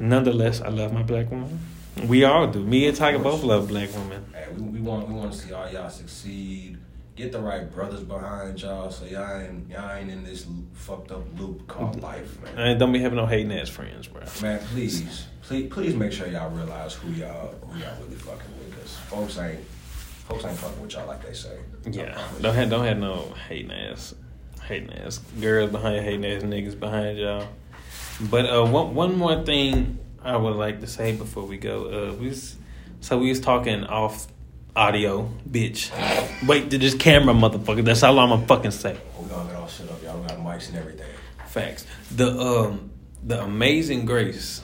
[0.00, 1.58] Nonetheless, I love my black woman.
[2.06, 2.60] We all do.
[2.60, 4.24] Me and Tiger both love black women.
[4.32, 6.78] Hey, we, we want we want to see all y'all succeed.
[7.16, 11.22] Get the right brothers behind y'all, so y'all ain't y'all ain't in this fucked up
[11.38, 12.58] loop called life, man.
[12.58, 14.22] And don't be having no hating ass friends, bro.
[14.42, 18.76] Man, please, please, please make sure y'all realize who y'all who y'all really fucking with,
[18.80, 19.64] cause folks ain't
[20.26, 21.56] folks ain't fucking with y'all like they say.
[21.88, 24.14] Yeah, don't have don't have no hating ass,
[24.66, 27.48] hating ass girls behind hating ass niggas behind y'all.
[28.20, 32.10] But uh, one one more thing I would like to say before we go.
[32.10, 32.56] Uh, we was,
[33.00, 34.26] so we was talking off
[34.74, 35.90] audio, bitch.
[36.46, 37.84] Wait to this camera, motherfucker.
[37.84, 38.96] That's all I'm gonna fucking say.
[39.20, 40.20] We gonna get all shit up, y'all.
[40.20, 41.10] We got mics and everything.
[41.46, 41.86] Facts.
[42.10, 42.90] The um
[43.22, 44.62] the Amazing Grace.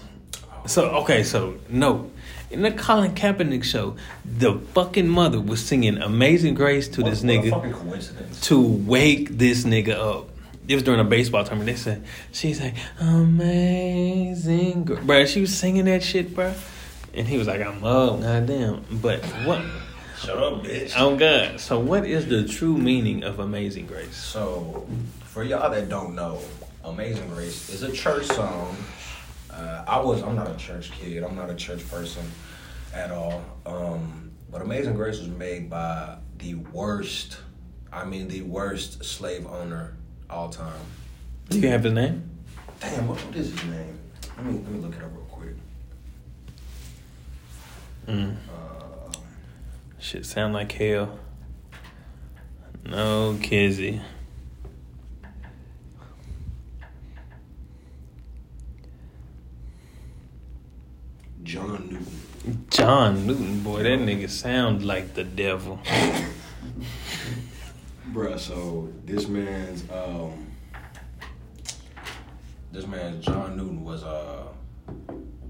[0.66, 2.11] So okay, so no.
[2.51, 3.94] In the Colin Kaepernick show,
[4.24, 8.40] the fucking mother was singing Amazing Grace to What- this nigga coincidence.
[8.48, 10.28] to wake this nigga up.
[10.66, 11.66] It was during a baseball tournament.
[11.76, 15.26] They said she's like amazing, Gra-" bruh.
[15.26, 16.53] She was singing that shit, bro.
[17.14, 19.62] And he was like, "I'm up, goddamn." But what?
[20.20, 20.92] Shut up, bitch.
[20.96, 21.59] Oh God!
[21.61, 24.14] So what is the true meaning of Amazing Grace?
[24.14, 24.86] So,
[25.24, 26.38] for y'all that don't know,
[26.84, 28.76] Amazing Grace is a church song.
[29.61, 31.22] Uh, I was, I'm not a church kid.
[31.22, 32.24] I'm not a church person
[32.94, 33.42] at all.
[33.66, 37.36] Um, but Amazing Grace was made by the worst,
[37.92, 39.96] I mean, the worst slave owner
[40.30, 40.80] all time.
[41.50, 42.28] Do you have his name?
[42.80, 43.98] Damn, what, what is his name?
[44.36, 45.54] Let me, let me look it up real quick.
[48.08, 48.36] Mm.
[48.36, 49.18] Uh,
[49.98, 51.18] Shit sound like hell.
[52.86, 54.00] No kizzy.
[61.42, 61.88] John
[62.44, 62.66] Newton.
[62.80, 65.78] John Newton, boy, that nigga sound like the devil.
[68.10, 70.46] Bruh, so this man's um
[72.72, 74.44] this man John Newton was uh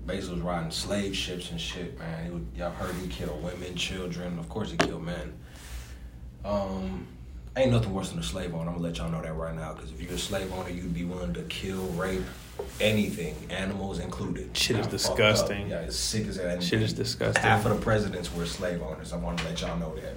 [0.06, 2.24] basically was riding slave ships and shit, man.
[2.24, 5.32] He would, y'all heard he killed women, children, of course he killed men.
[6.44, 7.06] Um
[7.56, 8.70] ain't nothing worse than a slave owner.
[8.70, 10.92] I'm gonna let y'all know that right now, because if you're a slave owner, you'd
[10.92, 12.24] be willing to kill, rape,
[12.80, 14.56] anything, animals included.
[14.56, 15.68] Shit is disgusting.
[15.68, 16.62] Yeah, it's sick as that.
[16.62, 17.42] Shit is disgusting.
[17.42, 19.12] Half of the presidents were slave owners.
[19.12, 20.14] I want to let y'all know that.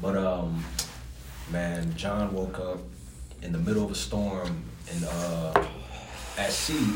[0.00, 0.64] But um,
[1.50, 2.80] man, John woke up
[3.42, 4.62] in the middle of a storm
[4.92, 5.68] in uh
[6.38, 6.94] at sea,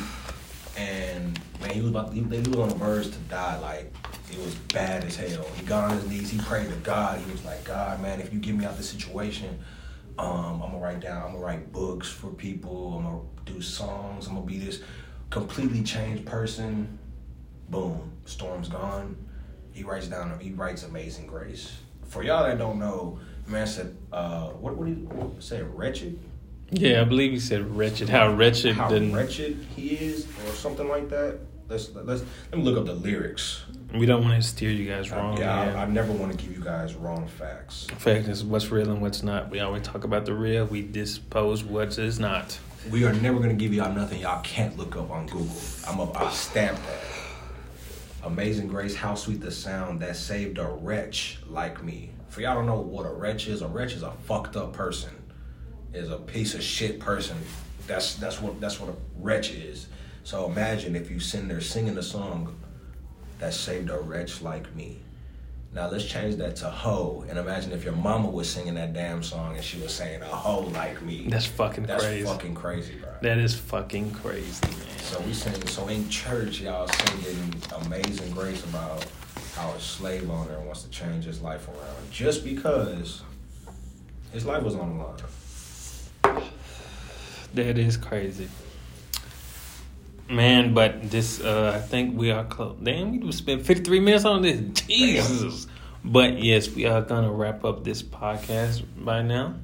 [0.77, 3.59] and man, he was about he, he was on the verge to die.
[3.59, 3.93] Like
[4.31, 5.45] it was bad as hell.
[5.57, 6.31] He got on his knees.
[6.31, 7.19] He prayed to God.
[7.21, 9.59] He was like, God, man, if you get me out of this situation,
[10.19, 11.23] um, I'm gonna write down.
[11.23, 12.99] I'm gonna write books for people.
[12.99, 14.27] I'm gonna do songs.
[14.27, 14.83] I'm gonna be this
[15.31, 16.99] completely changed person.
[17.69, 19.17] Boom, storm's gone.
[19.73, 20.39] He writes down.
[20.41, 24.99] He writes "Amazing Grace." For y'all that don't know, man said, uh, what what did
[24.99, 25.63] he say?
[25.63, 26.19] Wretched.
[26.71, 28.09] Yeah, I believe he said wretched.
[28.09, 31.39] How wretched How didn't wretched he is, or something like that.
[31.73, 33.63] Let's let's let me look up the lyrics.
[33.95, 35.39] we don't want to steer you guys wrong.
[35.39, 37.87] yeah, I, I never want to give you guys wrong facts.
[37.97, 39.49] Fact is what's real and what's not.
[39.49, 40.67] We always talk about the real.
[40.67, 42.59] We dispose what is not.
[42.91, 45.57] We are never gonna give y'all nothing y'all can't look up on Google.
[45.89, 48.27] I'm a I stamp that.
[48.27, 52.11] Amazing Grace, how sweet the sound that saved a wretch like me.
[52.29, 55.11] For y'all don't know what a wretch is, a wretch is a fucked up person.
[55.95, 57.39] Is a piece of shit person.
[57.87, 59.87] That's that's what that's what a wretch is.
[60.25, 62.57] So imagine if you sitting there singing a song
[63.39, 64.99] that saved a wretch like me.
[65.75, 69.23] Now let's change that to hoe, and imagine if your mama was singing that damn
[69.23, 71.27] song and she was saying a hoe like me.
[71.29, 71.87] That's fucking crazy.
[71.87, 72.25] That's crazy.
[72.25, 73.11] fucking crazy, bro.
[73.23, 74.99] That is fucking crazy, man.
[74.99, 75.67] So we sing.
[75.69, 77.55] So in church, y'all singing
[77.87, 79.07] "Amazing Grace" about
[79.57, 83.23] how a slave owner wants to change his life around just because
[84.33, 86.43] his life was on the line.
[87.55, 88.49] That is crazy.
[90.33, 92.77] Man, but this uh I think we are close.
[92.83, 94.61] Damn, we just spent 53 minutes on this.
[94.87, 95.67] Jesus.
[96.05, 99.55] But yes, we are gonna wrap up this podcast by now.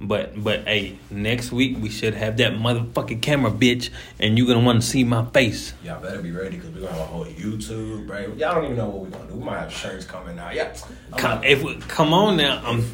[0.00, 3.90] But but hey, next week we should have that motherfucking camera, bitch,
[4.20, 5.74] and you're gonna want to see my face.
[5.82, 8.20] Y'all better be ready because we're gonna have a whole YouTube, bro.
[8.20, 9.34] Y'all don't even know what we're gonna do.
[9.34, 10.54] We might have shirts coming out.
[10.54, 10.74] Yeah,
[11.16, 12.84] Come, not- if we, come on now, I'm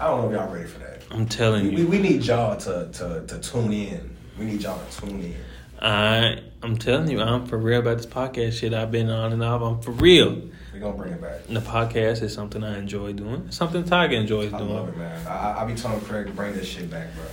[0.00, 1.02] I don't know if y'all ready for that.
[1.10, 4.16] I'm telling We, you, we need y'all to, to to tune in.
[4.38, 5.34] We need y'all to tune in.
[5.80, 8.74] I I'm telling you, I'm for real about this podcast shit.
[8.74, 9.62] I've been on and off.
[9.62, 10.42] I'm for real.
[10.72, 11.46] We're gonna bring it back.
[11.46, 13.44] The podcast is something I enjoy doing.
[13.48, 14.70] It's something Tiger enjoys I doing.
[14.74, 15.26] love it, man.
[15.26, 17.24] I, I, I be telling Craig to bring this shit back, bro.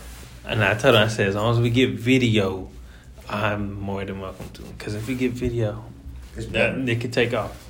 [0.52, 2.70] And I told him, I said, as long as we get video,
[3.28, 4.62] I'm more than welcome to.
[4.62, 5.84] Because if we get video,
[6.36, 7.64] It's that it could take off.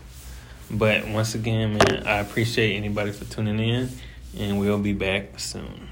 [0.70, 3.90] But once again, man, I appreciate anybody for tuning in,
[4.38, 5.90] and we'll be back soon.